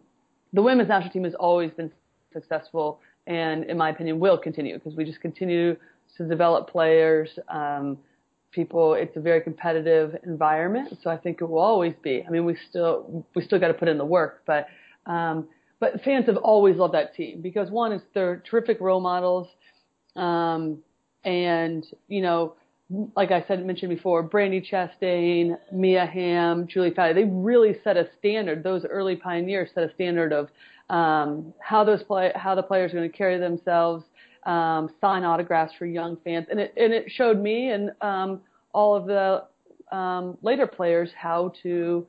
the 0.53 0.63
women's 0.63 0.89
national 0.89 1.13
team 1.13 1.25
has 1.25 1.35
always 1.35 1.71
been 1.73 1.91
successful, 2.33 3.01
and 3.27 3.65
in 3.65 3.77
my 3.77 3.91
opinion, 3.91 4.19
will 4.19 4.39
continue 4.39 4.75
because 4.75 4.95
we 4.95 5.05
just 5.05 5.21
continue 5.21 5.77
to 6.17 6.29
develop 6.29 6.69
players. 6.69 7.31
Um, 7.49 7.99
people, 8.53 8.95
it's 8.95 9.17
a 9.17 9.21
very 9.21 9.41
competitive 9.41 10.17
environment, 10.25 10.99
so 11.03 11.11
I 11.11 11.17
think 11.17 11.41
it 11.41 11.45
will 11.45 11.61
always 11.61 11.95
be. 12.03 12.25
I 12.27 12.31
mean, 12.31 12.45
we 12.45 12.57
still 12.69 13.25
we 13.35 13.45
still 13.45 13.59
got 13.61 13.69
to 13.69 13.75
put 13.75 13.89
in 13.89 13.99
the 13.99 14.05
work, 14.05 14.43
but 14.47 14.67
um, 15.07 15.49
but 15.79 16.03
fans 16.03 16.27
have 16.27 16.37
always 16.37 16.77
loved 16.77 16.95
that 16.95 17.15
team 17.15 17.41
because 17.41 17.71
one 17.71 17.93
is 17.93 18.03
they're 18.15 18.43
terrific 18.49 18.81
role 18.81 19.01
models, 19.01 19.49
um, 20.17 20.79
and 21.25 21.87
you 22.09 22.23
know, 22.23 22.55
like 23.17 23.31
I 23.31 23.45
said 23.47 23.65
mentioned 23.65 23.95
before, 23.95 24.29
Brandi 24.29 24.67
Chastain, 24.69 25.57
Mia 25.73 26.07
Hamm, 26.07 26.67
Julie 26.67 26.91
Foudy, 26.91 27.15
they 27.15 27.25
really 27.25 27.77
set 27.85 27.97
a 27.97 28.09
standard. 28.19 28.63
Those 28.63 28.85
early 28.85 29.17
pioneers 29.17 29.71
set 29.75 29.85
a 29.85 29.95
standard 29.95 30.33
of 30.33 30.49
um, 30.91 31.55
how 31.61 31.85
those 31.85 32.03
play, 32.03 32.33
how 32.35 32.55
the 32.55 32.63
players 32.63 32.93
are 32.93 32.97
going 32.97 33.11
to 33.11 33.17
carry 33.17 33.39
themselves, 33.39 34.05
um, 34.45 34.91
sign 35.01 35.23
autographs 35.23 35.73
for 35.79 35.87
young 35.87 36.17
fans, 36.25 36.47
and 36.51 36.59
it 36.59 36.75
and 36.77 36.93
it 36.93 37.07
showed 37.09 37.39
me 37.41 37.71
and 37.71 37.93
um, 38.01 38.41
all 38.73 38.97
of 38.97 39.07
the 39.07 39.97
um, 39.97 40.37
later 40.43 40.67
players 40.67 41.11
how 41.17 41.53
to 41.63 42.07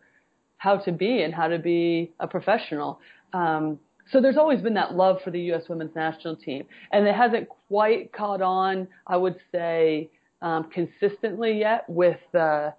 how 0.57 0.77
to 0.77 0.91
be 0.91 1.21
and 1.21 1.33
how 1.33 1.47
to 1.47 1.59
be 1.59 2.11
a 2.19 2.27
professional. 2.27 2.99
Um, 3.33 3.79
so 4.11 4.19
there's 4.19 4.37
always 4.37 4.61
been 4.61 4.73
that 4.73 4.95
love 4.95 5.17
for 5.23 5.31
the 5.31 5.39
U.S. 5.41 5.63
women's 5.69 5.95
national 5.95 6.35
team, 6.35 6.65
and 6.91 7.07
it 7.07 7.15
hasn't 7.15 7.47
quite 7.67 8.11
caught 8.11 8.41
on, 8.41 8.87
I 9.05 9.15
would 9.15 9.35
say, 9.51 10.09
um, 10.41 10.69
consistently 10.71 11.59
yet 11.59 11.85
with 11.87 12.19
the 12.31 12.73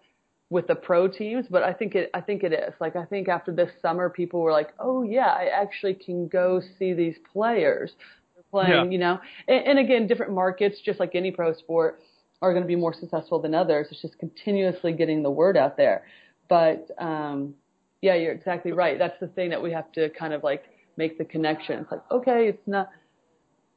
with 0.51 0.66
the 0.66 0.75
pro 0.75 1.09
teams. 1.09 1.46
But 1.51 1.62
I 1.62 1.72
think 1.72 1.94
it 1.94 2.11
I 2.14 2.20
think 2.20 2.42
it 2.42 2.53
is. 2.53 2.75
Like 2.81 2.96
I 2.96 3.05
think 3.05 3.29
after 3.29 3.53
this 3.53 3.70
summer, 3.81 4.11
people 4.11 4.40
were 4.40 4.53
like, 4.53 4.70
oh 4.79 5.03
yeah, 5.03 5.29
I 5.29 5.46
actually 5.46 5.94
can 5.94 6.29
go 6.29 6.61
see 6.79 6.92
these 6.92 7.16
players 7.33 7.92
They're 8.35 8.44
playing. 8.51 8.70
Yeah. 8.70 8.90
You 8.90 8.98
know, 8.98 9.20
and, 9.48 9.66
and 9.66 9.79
again, 9.79 10.07
different 10.07 10.33
markets, 10.33 10.77
just 10.85 11.01
like 11.01 11.14
any 11.14 11.31
pro 11.31 11.55
sport, 11.55 12.01
are 12.42 12.53
going 12.53 12.62
to 12.64 12.68
be 12.68 12.77
more 12.77 12.92
successful 12.92 13.40
than 13.40 13.55
others. 13.55 13.87
It's 13.90 14.03
just 14.03 14.18
continuously 14.18 14.92
getting 14.92 15.22
the 15.22 15.31
word 15.31 15.57
out 15.57 15.77
there. 15.77 16.05
But 16.48 16.90
um, 16.98 17.55
yeah, 18.03 18.14
you're 18.16 18.33
exactly 18.33 18.72
right. 18.72 18.98
That's 18.98 19.18
the 19.20 19.29
thing 19.29 19.51
that 19.51 19.62
we 19.62 19.70
have 19.72 19.90
to 19.92 20.11
kind 20.11 20.35
of 20.35 20.42
like 20.42 20.64
make 20.96 21.16
the 21.18 21.25
connection. 21.25 21.79
It's 21.81 21.90
like, 21.90 22.03
okay, 22.11 22.48
it's 22.48 22.66
not. 22.66 22.90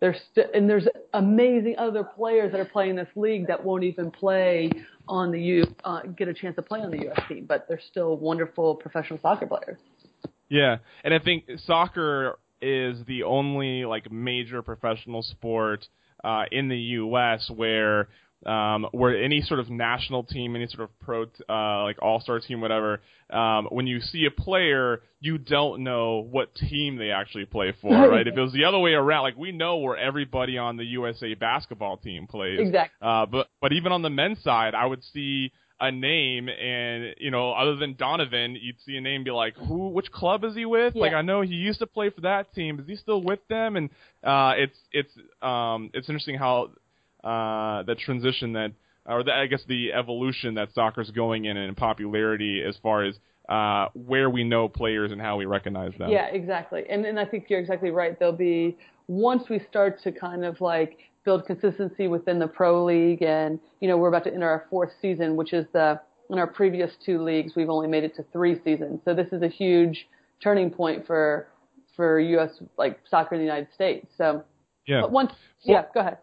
There's 0.01 0.17
st- 0.31 0.47
and 0.53 0.69
there's 0.69 0.87
amazing 1.13 1.75
other 1.77 2.03
players 2.03 2.51
that 2.51 2.59
are 2.59 2.65
playing 2.65 2.95
this 2.95 3.07
league 3.15 3.47
that 3.47 3.63
won't 3.63 3.83
even 3.83 4.11
play 4.11 4.69
on 5.07 5.31
the 5.31 5.39
U 5.39 5.65
uh, 5.83 6.01
get 6.01 6.27
a 6.27 6.33
chance 6.33 6.55
to 6.57 6.61
play 6.61 6.81
on 6.81 6.91
the 6.91 7.01
U.S. 7.03 7.19
team, 7.27 7.45
but 7.47 7.65
they're 7.67 7.81
still 7.91 8.17
wonderful 8.17 8.75
professional 8.75 9.19
soccer 9.21 9.47
players. 9.47 9.79
Yeah, 10.49 10.77
and 11.03 11.13
I 11.13 11.19
think 11.19 11.45
soccer 11.65 12.39
is 12.61 12.97
the 13.07 13.23
only 13.23 13.85
like 13.85 14.11
major 14.11 14.61
professional 14.61 15.21
sport 15.21 15.87
uh, 16.23 16.43
in 16.51 16.67
the 16.67 16.77
U.S. 16.77 17.49
where 17.53 18.09
um, 18.45 18.87
where 18.91 19.23
any 19.23 19.41
sort 19.41 19.59
of 19.59 19.69
national 19.69 20.23
team, 20.23 20.55
any 20.55 20.67
sort 20.67 20.81
of 20.81 20.99
pro, 20.99 21.23
uh, 21.49 21.83
like 21.83 22.01
all 22.01 22.19
star 22.19 22.39
team, 22.39 22.61
whatever, 22.61 23.01
um, 23.31 23.65
when 23.71 23.87
you 23.87 23.99
see 23.99 24.25
a 24.25 24.31
player, 24.31 25.01
you 25.19 25.37
don't 25.37 25.83
know 25.83 26.27
what 26.29 26.53
team 26.55 26.97
they 26.97 27.09
actually 27.09 27.45
play 27.45 27.73
for, 27.81 27.91
right? 28.09 28.27
if 28.27 28.37
it 28.37 28.39
was 28.39 28.53
the 28.53 28.65
other 28.65 28.79
way 28.79 28.91
around, 28.91 29.23
like 29.23 29.37
we 29.37 29.51
know 29.51 29.77
where 29.77 29.97
everybody 29.97 30.57
on 30.57 30.77
the 30.77 30.85
USA 30.85 31.33
basketball 31.33 31.97
team 31.97 32.27
plays. 32.27 32.59
Exactly. 32.59 32.95
Uh, 33.01 33.25
but 33.25 33.47
but 33.61 33.73
even 33.73 33.91
on 33.91 34.01
the 34.01 34.09
men's 34.09 34.41
side, 34.43 34.75
I 34.75 34.85
would 34.85 35.03
see 35.03 35.51
a 35.79 35.91
name 35.91 36.47
and 36.47 37.15
you 37.17 37.31
know 37.31 37.51
other 37.51 37.75
than 37.75 37.95
Donovan, 37.95 38.57
you'd 38.59 38.79
see 38.85 38.95
a 38.95 39.01
name 39.01 39.23
be 39.23 39.31
like, 39.31 39.57
who? 39.57 39.89
Which 39.89 40.11
club 40.11 40.43
is 40.43 40.55
he 40.55 40.65
with? 40.65 40.95
Like 40.95 41.13
I 41.13 41.21
know 41.21 41.41
he 41.41 41.55
used 41.55 41.79
to 41.79 41.87
play 41.87 42.09
for 42.09 42.21
that 42.21 42.53
team. 42.53 42.79
Is 42.79 42.87
he 42.87 42.95
still 42.95 43.21
with 43.21 43.39
them? 43.49 43.75
And 43.75 43.89
uh, 44.23 44.53
it's 44.57 44.77
it's 44.91 45.11
um 45.41 45.89
it's 45.93 46.07
interesting 46.07 46.37
how 46.37 46.69
uh 47.25 47.83
that 47.83 47.97
transition 47.99 48.53
that 48.53 48.71
or 49.07 49.23
the, 49.23 49.33
I 49.33 49.47
guess 49.47 49.63
the 49.67 49.93
evolution 49.93 50.55
that 50.55 50.73
soccer's 50.73 51.11
going 51.11 51.45
in 51.45 51.57
in 51.57 51.75
popularity 51.75 52.63
as 52.67 52.77
far 52.77 53.03
as 53.03 53.15
uh 53.49 53.87
where 53.93 54.29
we 54.29 54.43
know 54.43 54.67
players 54.67 55.11
and 55.11 55.19
how 55.21 55.37
we 55.37 55.45
recognize 55.45 55.91
them. 55.97 56.09
Yeah, 56.09 56.27
exactly. 56.27 56.83
And 56.89 57.05
and 57.05 57.19
I 57.19 57.25
think 57.25 57.45
you're 57.49 57.59
exactly 57.59 57.91
right. 57.91 58.17
There'll 58.17 58.33
be 58.33 58.77
once 59.07 59.43
we 59.49 59.59
start 59.69 60.01
to 60.03 60.11
kind 60.11 60.45
of 60.45 60.61
like 60.61 60.97
build 61.23 61.45
consistency 61.45 62.07
within 62.07 62.37
the 62.39 62.47
pro 62.47 62.85
league 62.85 63.21
and 63.23 63.59
you 63.81 63.87
know, 63.87 63.97
we're 63.97 64.09
about 64.09 64.23
to 64.25 64.33
enter 64.33 64.47
our 64.47 64.65
fourth 64.69 64.91
season, 65.01 65.35
which 65.35 65.53
is 65.53 65.65
the 65.73 65.99
in 66.29 66.39
our 66.39 66.47
previous 66.47 66.91
two 67.05 67.21
leagues 67.23 67.53
we've 67.55 67.69
only 67.69 67.87
made 67.87 68.03
it 68.03 68.15
to 68.15 68.23
three 68.33 68.59
seasons. 68.63 68.99
So 69.05 69.13
this 69.13 69.27
is 69.31 69.41
a 69.43 69.47
huge 69.47 70.07
turning 70.43 70.69
point 70.71 71.05
for 71.05 71.47
for 71.95 72.19
US 72.19 72.51
like 72.77 72.99
soccer 73.09 73.35
in 73.35 73.41
the 73.41 73.45
United 73.45 73.67
States. 73.73 74.07
So 74.17 74.43
Yeah. 74.87 75.01
but 75.01 75.11
once 75.11 75.31
Well- 75.65 75.83
yeah, 75.83 75.85
go 75.93 75.99
ahead. 75.99 76.17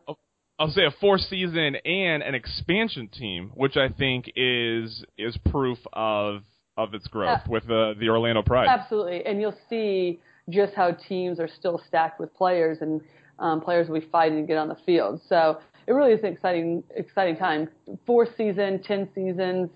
I'll 0.59 0.71
say 0.71 0.85
a 0.85 0.91
fourth 1.01 1.23
season 1.23 1.77
and 1.85 2.23
an 2.23 2.35
expansion 2.35 3.09
team, 3.09 3.51
which 3.55 3.77
I 3.77 3.89
think 3.89 4.31
is 4.37 5.05
is 5.19 5.37
proof 5.51 5.79
of 5.93 6.43
of 6.77 6.95
its 6.95 7.07
growth 7.09 7.41
Yeah. 7.45 7.51
with 7.51 7.67
the 7.67 7.95
the 7.99 8.09
Orlando 8.09 8.43
Pride. 8.43 8.69
Absolutely, 8.69 9.25
and 9.27 9.41
you'll 9.41 9.59
see 9.69 10.21
just 10.49 10.75
how 10.75 10.93
teams 10.93 11.39
are 11.41 11.49
still 11.49 11.81
stacked 11.89 12.21
with 12.21 12.35
players, 12.35 12.79
and 12.81 13.01
um, 13.39 13.61
players 13.61 13.89
will 13.89 14.01
be 14.01 14.07
fighting 14.07 14.41
to 14.43 14.47
get 14.47 14.57
on 14.59 14.69
the 14.69 14.77
field. 14.87 15.21
So 15.29 15.59
it 15.87 15.93
really 15.93 16.13
is 16.13 16.21
an 16.21 16.27
exciting, 16.33 16.83
exciting 16.95 17.37
time. 17.37 17.69
Four 18.07 18.27
season, 18.37 18.83
ten 18.83 19.09
seasons, 19.15 19.71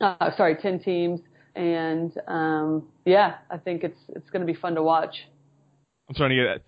uh, 0.00 0.30
sorry, 0.36 0.56
ten 0.56 0.78
teams, 0.78 1.20
and 1.56 2.12
um, 2.28 2.88
yeah, 3.04 3.36
I 3.50 3.56
think 3.58 3.82
it's 3.82 3.98
it's 4.10 4.30
going 4.30 4.46
to 4.46 4.52
be 4.52 4.58
fun 4.58 4.74
to 4.76 4.82
watch. 4.82 5.14
I'm 6.08 6.14
trying 6.14 6.30
to 6.30 6.36
get 6.36 6.62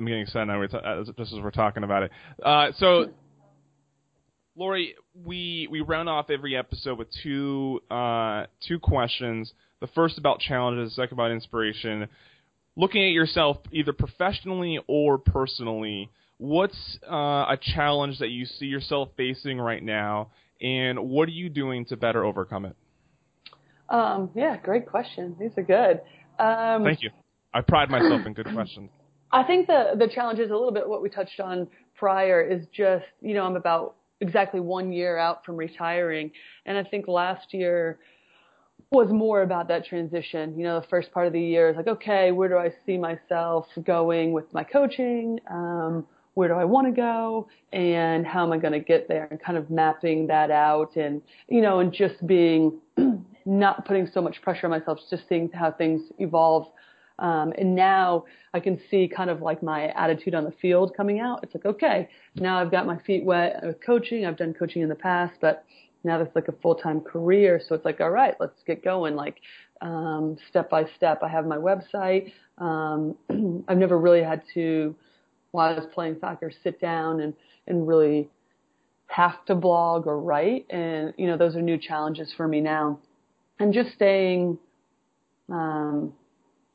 I'm 0.00 0.06
getting 0.06 0.22
excited 0.22 0.46
now. 0.46 0.58
We're 0.58 0.68
ta- 0.68 1.04
just 1.04 1.32
as 1.32 1.40
we're 1.40 1.50
talking 1.50 1.84
about 1.84 2.04
it. 2.04 2.10
Uh, 2.42 2.68
so, 2.78 3.10
Lori, 4.56 4.94
we 5.14 5.68
we 5.70 5.82
round 5.82 6.08
off 6.08 6.30
every 6.30 6.56
episode 6.56 6.98
with 6.98 7.08
two 7.22 7.80
uh, 7.90 8.46
two 8.66 8.78
questions. 8.78 9.52
The 9.80 9.88
first 9.88 10.16
about 10.16 10.40
challenges, 10.40 10.96
the 10.96 11.02
second 11.02 11.16
about 11.16 11.32
inspiration. 11.32 12.08
Looking 12.76 13.02
at 13.02 13.12
yourself 13.12 13.58
either 13.72 13.92
professionally 13.92 14.78
or 14.86 15.18
personally, 15.18 16.08
what's 16.38 16.98
uh, 17.06 17.14
a 17.14 17.58
challenge 17.60 18.18
that 18.20 18.30
you 18.30 18.46
see 18.46 18.66
yourself 18.66 19.10
facing 19.16 19.58
right 19.58 19.82
now, 19.82 20.30
and 20.62 20.98
what 20.98 21.28
are 21.28 21.32
you 21.32 21.50
doing 21.50 21.84
to 21.86 21.96
better 21.96 22.24
overcome 22.24 22.64
it? 22.64 22.76
Um, 23.90 24.30
yeah, 24.34 24.56
great 24.56 24.86
question. 24.86 25.36
These 25.38 25.50
are 25.58 25.62
good. 25.62 26.00
Um, 26.42 26.84
Thank 26.84 27.02
you. 27.02 27.10
I 27.52 27.60
pride 27.60 27.90
myself 27.90 28.24
in 28.24 28.32
good 28.32 28.48
questions. 28.54 28.88
I 29.32 29.42
think 29.44 29.66
the 29.66 29.92
the 29.96 30.08
challenge 30.08 30.38
is 30.40 30.50
a 30.50 30.54
little 30.54 30.72
bit 30.72 30.88
what 30.88 31.02
we 31.02 31.08
touched 31.08 31.40
on 31.40 31.68
prior 31.94 32.42
is 32.42 32.66
just 32.72 33.04
you 33.20 33.34
know 33.34 33.44
I'm 33.44 33.56
about 33.56 33.96
exactly 34.20 34.60
one 34.60 34.92
year 34.92 35.16
out 35.16 35.44
from 35.44 35.56
retiring, 35.56 36.30
and 36.66 36.76
I 36.76 36.84
think 36.84 37.08
last 37.08 37.54
year 37.54 37.98
was 38.90 39.08
more 39.10 39.42
about 39.42 39.68
that 39.68 39.84
transition. 39.84 40.58
You 40.58 40.64
know, 40.64 40.80
the 40.80 40.86
first 40.88 41.12
part 41.12 41.26
of 41.26 41.32
the 41.32 41.40
year 41.40 41.70
is 41.70 41.76
like, 41.76 41.86
okay, 41.86 42.32
where 42.32 42.48
do 42.48 42.56
I 42.56 42.72
see 42.84 42.98
myself 42.98 43.66
going 43.84 44.32
with 44.32 44.52
my 44.52 44.64
coaching? 44.64 45.38
Um, 45.48 46.06
where 46.34 46.48
do 46.48 46.54
I 46.54 46.64
want 46.64 46.86
to 46.86 46.92
go? 46.92 47.48
And 47.72 48.26
how 48.26 48.44
am 48.44 48.52
I 48.52 48.58
going 48.58 48.72
to 48.72 48.80
get 48.80 49.08
there? 49.08 49.28
And 49.30 49.40
kind 49.40 49.58
of 49.58 49.70
mapping 49.70 50.26
that 50.28 50.50
out 50.50 50.96
and, 50.96 51.22
you 51.48 51.60
know, 51.60 51.80
and 51.80 51.92
just 51.92 52.24
being 52.26 52.80
not 53.44 53.84
putting 53.84 54.08
so 54.12 54.20
much 54.20 54.40
pressure 54.42 54.66
on 54.66 54.70
myself, 54.70 54.98
just 55.08 55.28
seeing 55.28 55.50
how 55.52 55.70
things 55.70 56.02
evolve. 56.18 56.66
Um, 57.20 57.52
and 57.58 57.74
now 57.74 58.24
I 58.54 58.60
can 58.60 58.80
see 58.90 59.06
kind 59.06 59.30
of 59.30 59.42
like 59.42 59.62
my 59.62 59.88
attitude 59.88 60.34
on 60.34 60.44
the 60.44 60.52
field 60.62 60.94
coming 60.96 61.20
out. 61.20 61.40
It's 61.42 61.54
like, 61.54 61.66
okay, 61.66 62.08
now 62.36 62.58
I've 62.58 62.70
got 62.70 62.86
my 62.86 62.98
feet 62.98 63.24
wet 63.24 63.60
with 63.62 63.76
coaching. 63.84 64.26
I've 64.26 64.38
done 64.38 64.54
coaching 64.54 64.82
in 64.82 64.88
the 64.88 64.94
past, 64.94 65.34
but 65.40 65.64
now 66.02 66.18
that's 66.18 66.34
like 66.34 66.48
a 66.48 66.54
full-time 66.62 67.02
career. 67.02 67.60
So 67.68 67.74
it's 67.74 67.84
like, 67.84 68.00
all 68.00 68.10
right, 68.10 68.34
let's 68.40 68.62
get 68.66 68.82
going. 68.82 69.14
Like, 69.14 69.36
um, 69.82 70.36
step 70.48 70.70
by 70.70 70.86
step. 70.96 71.22
I 71.22 71.28
have 71.28 71.46
my 71.46 71.58
website. 71.58 72.32
Um, 72.58 73.16
I've 73.68 73.78
never 73.78 73.98
really 73.98 74.22
had 74.22 74.42
to, 74.54 74.94
while 75.50 75.72
I 75.72 75.78
was 75.78 75.86
playing 75.92 76.16
soccer, 76.20 76.50
sit 76.62 76.80
down 76.80 77.20
and, 77.20 77.34
and 77.66 77.86
really 77.86 78.30
have 79.08 79.44
to 79.46 79.54
blog 79.54 80.06
or 80.06 80.18
write. 80.18 80.66
And, 80.70 81.12
you 81.18 81.26
know, 81.26 81.36
those 81.36 81.54
are 81.54 81.62
new 81.62 81.76
challenges 81.76 82.32
for 82.34 82.48
me 82.48 82.60
now. 82.60 82.98
And 83.58 83.74
just 83.74 83.92
staying, 83.92 84.58
um, 85.50 86.14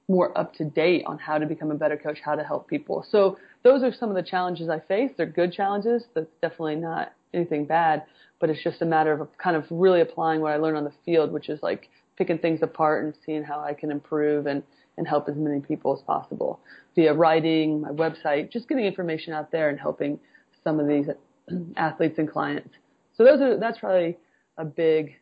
more 0.08 0.38
up 0.38 0.54
to 0.56 0.66
date 0.66 1.04
on 1.06 1.18
how 1.18 1.38
to 1.38 1.46
become 1.46 1.72
a 1.72 1.76
better 1.76 1.98
coach, 1.98 2.20
how 2.24 2.36
to 2.36 2.44
help 2.44 2.68
people. 2.68 3.06
So 3.10 3.38
those 3.64 3.84
are 3.84 3.92
some 3.94 4.10
of 4.10 4.16
the 4.16 4.24
challenges 4.24 4.70
I 4.70 4.80
face. 4.80 5.12
They're 5.18 5.26
good 5.26 5.52
challenges. 5.52 6.04
That's 6.14 6.30
definitely 6.42 6.76
not 6.76 7.14
anything 7.34 7.66
bad, 7.66 8.04
but 8.40 8.50
it's 8.50 8.64
just 8.64 8.82
a 8.82 8.86
matter 8.86 9.14
of 9.14 9.28
kind 9.38 9.56
of 9.56 9.66
really 9.70 10.02
applying 10.02 10.42
what 10.42 10.52
I 10.52 10.58
learned 10.58 10.78
on 10.78 10.84
the 10.84 10.94
field, 11.06 11.32
which 11.32 11.50
is 11.50 11.62
like 11.64 11.90
picking 12.18 12.38
things 12.38 12.60
apart 12.62 13.04
and 13.04 13.14
seeing 13.26 13.44
how 13.44 13.60
I 13.60 13.74
can 13.74 13.92
improve 13.92 14.46
and, 14.46 14.64
and 14.98 15.08
help 15.08 15.28
as 15.28 15.36
many 15.36 15.60
people 15.60 15.96
as 15.96 16.02
possible 16.04 16.60
via 16.96 17.14
writing, 17.14 17.82
my 17.82 17.90
website, 17.90 18.52
just 18.52 18.70
getting 18.70 18.86
information 18.86 19.34
out 19.34 19.52
there 19.52 19.70
and 19.70 19.80
helping 19.80 20.20
some 20.64 20.80
of 20.80 20.88
these 20.88 21.08
athletes 21.78 22.18
and 22.18 22.32
clients. 22.32 22.70
So 23.18 23.24
those 23.24 23.42
are, 23.42 23.60
that's 23.60 23.80
probably 23.80 24.18
a 24.58 24.66
big, 24.66 25.16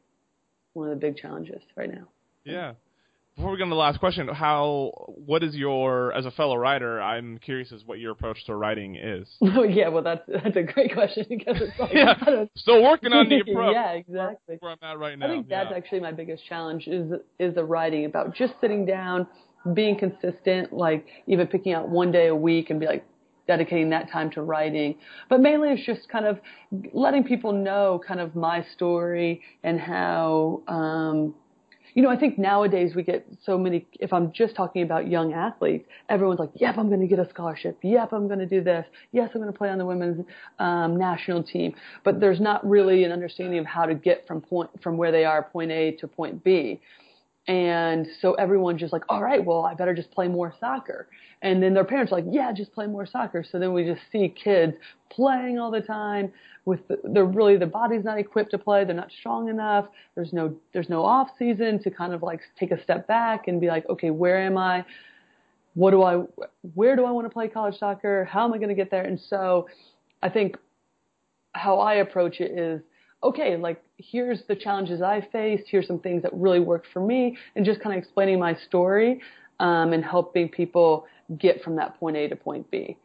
one 0.73 0.89
of 0.89 0.99
the 0.99 0.99
big 0.99 1.17
challenges 1.17 1.61
right 1.75 1.91
now. 1.91 2.07
Yeah. 2.43 2.73
Before 3.35 3.51
we 3.51 3.57
get 3.57 3.63
on 3.63 3.69
the 3.71 3.75
last 3.75 3.99
question, 3.99 4.27
how 4.27 4.91
what 5.07 5.43
is 5.43 5.55
your 5.55 6.13
as 6.13 6.25
a 6.25 6.31
fellow 6.31 6.55
writer? 6.55 7.01
I'm 7.01 7.39
curious 7.39 7.71
as 7.71 7.83
what 7.83 7.97
your 7.99 8.11
approach 8.11 8.45
to 8.45 8.55
writing 8.55 8.95
is. 8.95 9.27
Oh 9.55 9.63
yeah, 9.63 9.89
well 9.89 10.03
that's 10.03 10.21
that's 10.27 10.55
a 10.55 10.63
great 10.63 10.93
question 10.93 11.25
because 11.29 11.57
it's 11.59 11.79
like 11.79 11.93
yeah, 11.93 12.45
still 12.55 12.83
working 12.83 13.13
on 13.13 13.29
the 13.29 13.39
approach. 13.47 13.73
yeah, 13.73 13.91
exactly. 13.91 14.57
Where 14.59 14.71
I'm 14.71 14.77
at 14.81 14.99
right 14.99 15.17
now. 15.17 15.25
I 15.25 15.29
think 15.29 15.49
that's 15.49 15.69
yeah. 15.71 15.77
actually 15.77 15.99
my 16.01 16.11
biggest 16.11 16.45
challenge 16.45 16.87
is 16.87 17.11
is 17.39 17.55
the 17.55 17.63
writing 17.63 18.05
about 18.05 18.35
just 18.35 18.53
sitting 18.61 18.85
down, 18.85 19.27
being 19.73 19.97
consistent, 19.97 20.73
like 20.73 21.07
even 21.27 21.47
picking 21.47 21.73
out 21.73 21.89
one 21.89 22.11
day 22.11 22.27
a 22.27 22.35
week 22.35 22.69
and 22.69 22.79
be 22.79 22.85
like 22.85 23.05
dedicating 23.47 23.89
that 23.89 24.11
time 24.11 24.31
to 24.31 24.41
writing. 24.41 24.95
But 25.29 25.41
mainly 25.41 25.69
it's 25.69 25.85
just 25.85 26.07
kind 26.09 26.25
of 26.25 26.39
letting 26.93 27.23
people 27.23 27.51
know 27.51 28.01
kind 28.05 28.19
of 28.19 28.35
my 28.35 28.65
story 28.75 29.41
and 29.63 29.79
how 29.79 30.61
um 30.67 31.35
you 31.93 32.01
know, 32.01 32.09
I 32.09 32.17
think 32.17 32.37
nowadays 32.39 32.95
we 32.95 33.03
get 33.03 33.25
so 33.45 33.57
many, 33.57 33.85
if 33.99 34.11
I'm 34.13 34.31
just 34.31 34.55
talking 34.55 34.81
about 34.81 35.07
young 35.07 35.33
athletes, 35.33 35.87
everyone's 36.09 36.39
like, 36.39 36.49
yep, 36.55 36.77
I'm 36.77 36.87
going 36.87 37.01
to 37.01 37.07
get 37.07 37.19
a 37.19 37.29
scholarship. 37.29 37.77
Yep, 37.83 38.13
I'm 38.13 38.27
going 38.27 38.39
to 38.39 38.47
do 38.47 38.63
this. 38.63 38.85
Yes, 39.11 39.29
I'm 39.33 39.41
going 39.41 39.51
to 39.51 39.57
play 39.57 39.69
on 39.69 39.77
the 39.77 39.85
women's 39.85 40.25
um, 40.59 40.97
national 40.97 41.43
team. 41.43 41.75
But 42.03 42.19
there's 42.19 42.39
not 42.39 42.67
really 42.67 43.03
an 43.03 43.11
understanding 43.11 43.59
of 43.59 43.65
how 43.65 43.85
to 43.85 43.93
get 43.93 44.25
from 44.27 44.41
point, 44.41 44.69
from 44.81 44.97
where 44.97 45.11
they 45.11 45.25
are, 45.25 45.43
point 45.43 45.71
A 45.71 45.91
to 45.91 46.07
point 46.07 46.43
B. 46.43 46.81
And 47.47 48.07
so 48.21 48.35
everyone's 48.35 48.79
just 48.79 48.93
like, 48.93 49.03
all 49.09 49.21
right, 49.21 49.43
well, 49.43 49.65
I 49.65 49.73
better 49.73 49.93
just 49.93 50.11
play 50.11 50.29
more 50.29 50.53
soccer. 50.61 51.09
And 51.41 51.61
then 51.61 51.73
their 51.73 51.83
parents 51.83 52.13
are 52.13 52.15
like, 52.15 52.25
yeah, 52.31 52.53
just 52.53 52.71
play 52.71 52.87
more 52.87 53.05
soccer. 53.05 53.43
So 53.49 53.59
then 53.59 53.73
we 53.73 53.83
just 53.83 54.01
see 54.13 54.29
kids 54.29 54.75
playing 55.09 55.59
all 55.59 55.69
the 55.69 55.81
time 55.81 56.31
with 56.63 56.87
the, 56.87 56.99
they're 57.03 57.25
really, 57.25 57.57
the 57.57 57.65
body's 57.65 58.05
not 58.05 58.17
equipped 58.17 58.51
to 58.51 58.57
play. 58.57 58.85
They're 58.85 58.95
not 58.95 59.11
strong 59.19 59.49
enough. 59.49 59.87
There's 60.15 60.31
no, 60.31 60.55
there's 60.71 60.87
no 60.87 61.03
off 61.03 61.31
season 61.37 61.83
to 61.83 61.91
kind 61.91 62.13
of 62.13 62.23
like 62.23 62.39
take 62.57 62.71
a 62.71 62.81
step 62.81 63.07
back 63.07 63.49
and 63.49 63.59
be 63.59 63.67
like, 63.67 63.89
okay, 63.89 64.09
where 64.09 64.37
am 64.37 64.57
I? 64.57 64.85
What 65.73 65.91
do 65.91 66.01
I, 66.03 66.23
where 66.75 66.95
do 66.95 67.03
I 67.03 67.11
want 67.11 67.25
to 67.25 67.29
play 67.29 67.49
college 67.49 67.77
soccer? 67.77 68.23
How 68.23 68.45
am 68.45 68.53
I 68.53 68.57
going 68.57 68.69
to 68.69 68.75
get 68.75 68.89
there? 68.89 69.03
And 69.03 69.19
so 69.19 69.67
I 70.21 70.29
think 70.29 70.55
how 71.51 71.79
I 71.79 71.95
approach 71.95 72.39
it 72.39 72.57
is, 72.57 72.81
okay, 73.23 73.57
like 73.57 73.81
here's 73.97 74.43
the 74.47 74.55
challenges 74.55 75.01
I 75.01 75.27
faced. 75.31 75.63
Here's 75.67 75.87
some 75.87 75.99
things 75.99 76.23
that 76.23 76.31
really 76.33 76.59
worked 76.59 76.87
for 76.93 76.99
me, 76.99 77.37
and 77.55 77.65
just 77.65 77.81
kind 77.81 77.95
of 77.95 78.03
explaining 78.03 78.39
my 78.39 78.55
story 78.55 79.21
um, 79.59 79.93
and 79.93 80.03
helping 80.03 80.49
people 80.49 81.05
get 81.37 81.63
from 81.63 81.75
that 81.77 81.99
point 81.99 82.17
A 82.17 82.27
to 82.27 82.35
point 82.35 82.69
B. 82.69 82.97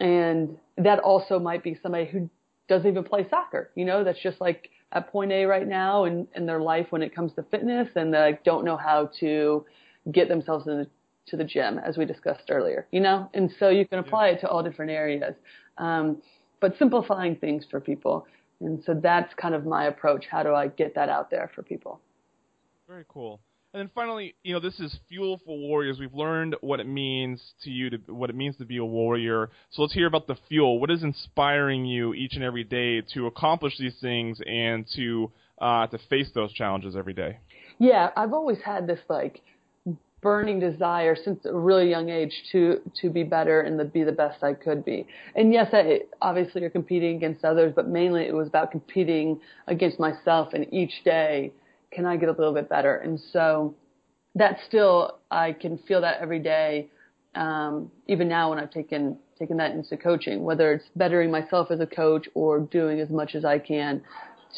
And 0.00 0.56
that 0.76 1.00
also 1.00 1.38
might 1.38 1.62
be 1.62 1.76
somebody 1.82 2.06
who 2.06 2.30
doesn't 2.68 2.88
even 2.88 3.02
play 3.02 3.26
soccer. 3.28 3.70
You 3.74 3.84
know, 3.84 4.04
that's 4.04 4.20
just 4.22 4.40
like 4.40 4.70
at 4.92 5.10
point 5.10 5.32
A 5.32 5.44
right 5.44 5.66
now 5.66 6.04
in, 6.04 6.28
in 6.34 6.46
their 6.46 6.60
life 6.60 6.86
when 6.90 7.02
it 7.02 7.14
comes 7.14 7.32
to 7.34 7.42
fitness, 7.44 7.88
and 7.96 8.14
they 8.14 8.18
like, 8.18 8.44
don't 8.44 8.64
know 8.64 8.76
how 8.76 9.10
to 9.20 9.64
get 10.12 10.28
themselves 10.28 10.66
in 10.66 10.78
the, 10.78 10.86
to 11.26 11.36
the 11.36 11.44
gym, 11.44 11.78
as 11.78 11.96
we 11.98 12.04
discussed 12.04 12.50
earlier. 12.50 12.86
You 12.92 13.00
know, 13.00 13.28
and 13.34 13.50
so 13.58 13.68
you 13.68 13.86
can 13.86 13.98
apply 13.98 14.28
it 14.28 14.40
to 14.40 14.48
all 14.48 14.62
different 14.62 14.90
areas. 14.92 15.34
Um, 15.78 16.22
but 16.60 16.76
simplifying 16.78 17.36
things 17.36 17.64
for 17.70 17.80
people. 17.80 18.26
And 18.60 18.82
so 18.84 18.94
that's 18.94 19.32
kind 19.34 19.54
of 19.54 19.64
my 19.64 19.86
approach. 19.86 20.26
How 20.30 20.42
do 20.42 20.54
I 20.54 20.68
get 20.68 20.94
that 20.94 21.08
out 21.08 21.30
there 21.30 21.50
for 21.54 21.62
people? 21.62 22.00
Very 22.88 23.04
cool. 23.08 23.40
And 23.74 23.80
then 23.80 23.90
finally, 23.94 24.34
you 24.42 24.54
know, 24.54 24.60
this 24.60 24.80
is 24.80 24.98
Fuel 25.08 25.40
for 25.44 25.58
Warriors. 25.58 25.98
We've 26.00 26.14
learned 26.14 26.56
what 26.62 26.80
it 26.80 26.86
means 26.86 27.52
to 27.64 27.70
you 27.70 27.90
to 27.90 27.98
what 28.08 28.30
it 28.30 28.36
means 28.36 28.56
to 28.56 28.64
be 28.64 28.78
a 28.78 28.84
warrior. 28.84 29.50
So 29.70 29.82
let's 29.82 29.92
hear 29.92 30.06
about 30.06 30.26
the 30.26 30.36
fuel. 30.48 30.80
What 30.80 30.90
is 30.90 31.02
inspiring 31.02 31.84
you 31.84 32.14
each 32.14 32.34
and 32.34 32.42
every 32.42 32.64
day 32.64 33.02
to 33.12 33.26
accomplish 33.26 33.76
these 33.78 33.94
things 34.00 34.40
and 34.46 34.86
to 34.96 35.30
uh, 35.60 35.86
to 35.88 35.98
face 36.08 36.30
those 36.34 36.52
challenges 36.54 36.96
every 36.96 37.12
day? 37.12 37.40
Yeah, 37.78 38.08
I've 38.16 38.32
always 38.32 38.58
had 38.64 38.86
this 38.86 39.00
like 39.10 39.42
burning 40.20 40.58
desire 40.58 41.16
since 41.16 41.44
a 41.44 41.54
really 41.54 41.88
young 41.88 42.08
age 42.08 42.32
to 42.52 42.80
to 43.00 43.10
be 43.10 43.22
better 43.22 43.60
and 43.60 43.78
to 43.78 43.84
be 43.84 44.02
the 44.02 44.12
best 44.12 44.42
I 44.42 44.54
could 44.54 44.84
be. 44.84 45.06
And 45.36 45.52
yes, 45.52 45.68
I, 45.72 46.00
obviously 46.20 46.60
you're 46.60 46.70
competing 46.70 47.16
against 47.16 47.44
others, 47.44 47.72
but 47.74 47.88
mainly 47.88 48.24
it 48.24 48.34
was 48.34 48.48
about 48.48 48.70
competing 48.70 49.40
against 49.66 50.00
myself. 50.00 50.54
And 50.54 50.66
each 50.72 51.04
day, 51.04 51.52
can 51.92 52.04
I 52.04 52.16
get 52.16 52.28
a 52.28 52.32
little 52.32 52.54
bit 52.54 52.68
better? 52.68 52.96
And 52.96 53.20
so 53.32 53.74
that 54.34 54.58
still 54.66 55.18
I 55.30 55.52
can 55.52 55.78
feel 55.78 56.00
that 56.00 56.20
every 56.20 56.40
day. 56.40 56.88
Um, 57.34 57.90
even 58.08 58.28
now 58.28 58.50
when 58.50 58.58
I've 58.58 58.70
taken 58.70 59.18
taken 59.38 59.56
that 59.58 59.70
into 59.70 59.96
coaching, 59.96 60.42
whether 60.42 60.72
it's 60.72 60.84
bettering 60.96 61.30
myself 61.30 61.70
as 61.70 61.78
a 61.78 61.86
coach 61.86 62.28
or 62.34 62.58
doing 62.58 62.98
as 62.98 63.08
much 63.08 63.36
as 63.36 63.44
I 63.44 63.58
can 63.60 64.02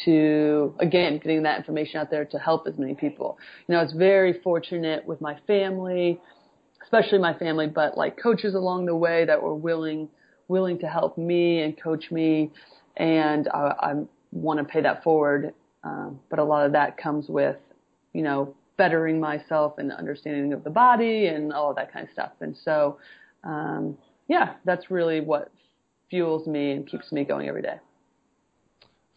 to 0.05 0.75
again 0.79 1.19
getting 1.19 1.43
that 1.43 1.59
information 1.59 2.01
out 2.01 2.11
there 2.11 2.25
to 2.25 2.39
help 2.39 2.67
as 2.67 2.79
many 2.79 2.95
people. 2.95 3.39
You 3.67 3.75
know, 3.75 3.81
I 3.81 3.83
was 3.83 3.93
very 3.93 4.41
fortunate 4.43 5.05
with 5.07 5.21
my 5.21 5.39
family, 5.47 6.21
especially 6.83 7.19
my 7.19 7.35
family, 7.35 7.67
but 7.67 7.97
like 7.97 8.17
coaches 8.21 8.55
along 8.55 8.87
the 8.87 8.97
way 8.97 9.25
that 9.25 9.43
were 9.43 9.55
willing 9.55 10.09
willing 10.49 10.79
to 10.81 10.87
help 10.87 11.17
me 11.17 11.61
and 11.61 11.81
coach 11.81 12.11
me, 12.11 12.51
and 12.97 13.49
I, 13.49 13.75
I 13.81 13.95
want 14.33 14.59
to 14.59 14.65
pay 14.65 14.81
that 14.83 15.03
forward. 15.05 15.55
Um, 15.83 16.21
but 16.29 16.39
a 16.39 16.45
lot 16.45 16.67
of 16.67 16.73
that 16.73 16.97
comes 16.99 17.29
with, 17.29 17.57
you 18.13 18.23
know, 18.23 18.55
bettering 18.77 19.21
myself 19.21 19.79
and 19.79 19.93
understanding 19.93 20.53
of 20.53 20.65
the 20.65 20.71
body 20.71 21.27
and 21.27 21.53
all 21.53 21.71
of 21.71 21.77
that 21.77 21.93
kind 21.93 22.07
of 22.07 22.13
stuff. 22.13 22.33
And 22.41 22.57
so, 22.65 22.99
um, 23.45 23.97
yeah, 24.29 24.55
that's 24.65 24.91
really 24.91 25.21
what 25.21 25.51
fuels 26.11 26.47
me 26.47 26.73
and 26.73 26.87
keeps 26.87 27.13
me 27.13 27.25
going 27.25 27.49
every 27.49 27.63
day. 27.63 27.77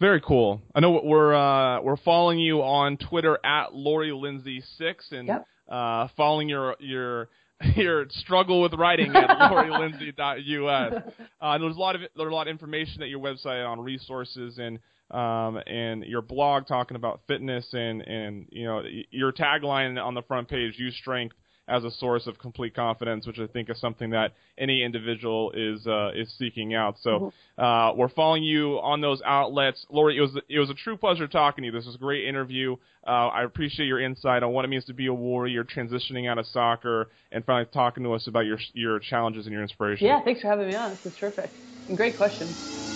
Very 0.04 0.20
cool. 0.20 0.62
I 0.76 0.82
know 0.82 1.00
we're 1.02 1.34
uh, 1.34 1.80
we're 1.80 1.96
following 1.96 2.38
you 2.38 2.62
on 2.62 2.98
Twitter 2.98 3.40
at 3.42 3.74
Lori 3.74 4.12
Lindsey 4.12 4.62
six 4.78 5.08
and 5.14 5.30
Yep. 5.30 5.48
uh, 5.72 6.10
following 6.18 6.50
your 6.50 6.76
your 6.82 7.30
your 7.78 8.08
struggle 8.10 8.62
with 8.62 8.74
writing 8.74 9.16
at 9.16 9.30
lorilindsey.us. 9.30 11.14
Uh, 11.40 11.58
there's 11.58 11.76
a 11.78 11.80
lot 11.80 11.96
of 11.96 12.02
there's 12.18 12.30
a 12.30 12.36
lot 12.36 12.50
of 12.50 12.52
information 12.52 13.02
at 13.02 13.08
your 13.08 13.22
website 13.22 13.66
on 13.66 13.80
resources 13.80 14.60
and 14.60 14.78
um, 15.10 15.62
and 15.68 16.04
your 16.04 16.22
blog 16.22 16.68
talking 16.68 16.98
about 16.98 17.22
fitness 17.26 17.66
and 17.72 18.02
and 18.02 18.48
you 18.52 18.66
know 18.66 18.84
your 19.10 19.32
tagline 19.32 19.98
on 20.04 20.16
the 20.16 20.24
front 20.24 20.50
page, 20.50 20.74
use 20.78 20.98
strength 20.98 21.38
as 21.68 21.84
a 21.84 21.92
source 21.92 22.28
of 22.28 22.38
complete 22.40 22.76
confidence, 22.76 23.26
which 23.26 23.40
I 23.40 23.48
think 23.48 23.70
is 23.70 23.80
something 23.80 24.10
that 24.10 24.34
any 24.58 24.84
individual 24.84 25.52
is 25.56 25.86
uh, 25.88 26.12
is 26.14 26.34
seeking 26.38 26.74
out. 26.74 26.96
So 27.02 27.34
uh, 27.58 27.94
we're 27.96 28.10
following 28.10 28.44
you 28.44 28.80
on 28.82 29.02
those 29.02 29.22
outlets, 29.26 29.86
Lori. 29.90 30.18
It 30.18 30.22
was 30.22 30.38
it 30.50 30.60
was 30.60 30.70
a 30.70 30.74
true 30.74 30.98
pleasure 30.98 31.28
talking 31.28 31.62
to 31.64 31.68
you. 31.68 31.72
This 31.72 31.86
was 31.86 31.96
a 31.96 32.00
great 32.00 32.28
interview. 32.28 32.76
Uh, 33.06 33.28
I 33.28 33.44
appreciate 33.44 33.88
your 33.88 34.02
insight 34.02 34.44
on 34.44 34.52
what 34.52 34.66
it 34.66 34.68
means 34.68 34.86
to 34.86 34.94
be 34.94 35.08
a 35.08 35.14
warrior, 35.14 35.64
transitioning 35.64 36.30
out 36.30 36.38
of 36.38 36.46
soccer, 36.48 37.10
and 37.32 37.46
finally 37.46 37.70
talking 37.74 38.04
to 38.04 38.14
us 38.14 38.28
about 38.28 38.46
your 38.46 38.60
your 38.74 39.00
challenges 39.00 39.46
and 39.46 39.54
your 39.54 39.62
inspiration. 39.62 40.08
Yeah, 40.08 40.22
thanks 40.24 40.42
for 40.42 40.48
having 40.48 40.68
me 40.68 40.76
on. 40.76 40.92
This 40.92 41.04
was 41.06 41.14
terrific. 41.20 41.52
And 41.88 41.98
great 41.98 42.18
questions. 42.18 42.93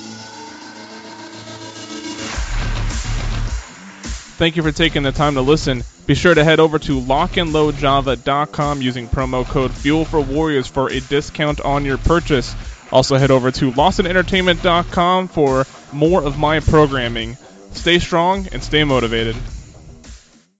Thank 4.38 4.56
you 4.56 4.62
for 4.62 4.72
taking 4.72 5.02
the 5.02 5.12
time 5.12 5.34
to 5.34 5.42
listen. 5.42 5.84
Be 6.06 6.14
sure 6.14 6.36
to 6.36 6.44
head 6.44 6.60
over 6.60 6.78
to 6.78 7.02
lockandloadjava.com 7.02 8.82
using 8.84 9.08
promo 9.08 9.44
code 9.44 9.74
Fuel 9.74 10.06
for 10.06 10.22
Warriors 10.22 10.68
for 10.68 10.92
a 10.92 11.00
discount 11.00 11.60
on 11.62 11.86
your 11.86 11.98
purchase. 11.98 12.56
Also 12.92 13.18
head 13.18 13.32
over 13.32 13.50
to 13.50 13.72
lawsonentertainment.com 13.72 15.28
for 15.28 15.66
more 15.92 16.24
of 16.24 16.38
my 16.38 16.60
programming. 16.60 17.36
Stay 17.72 17.98
strong 17.98 18.48
and 18.52 18.64
stay 18.64 18.84
motivated. 18.84 19.36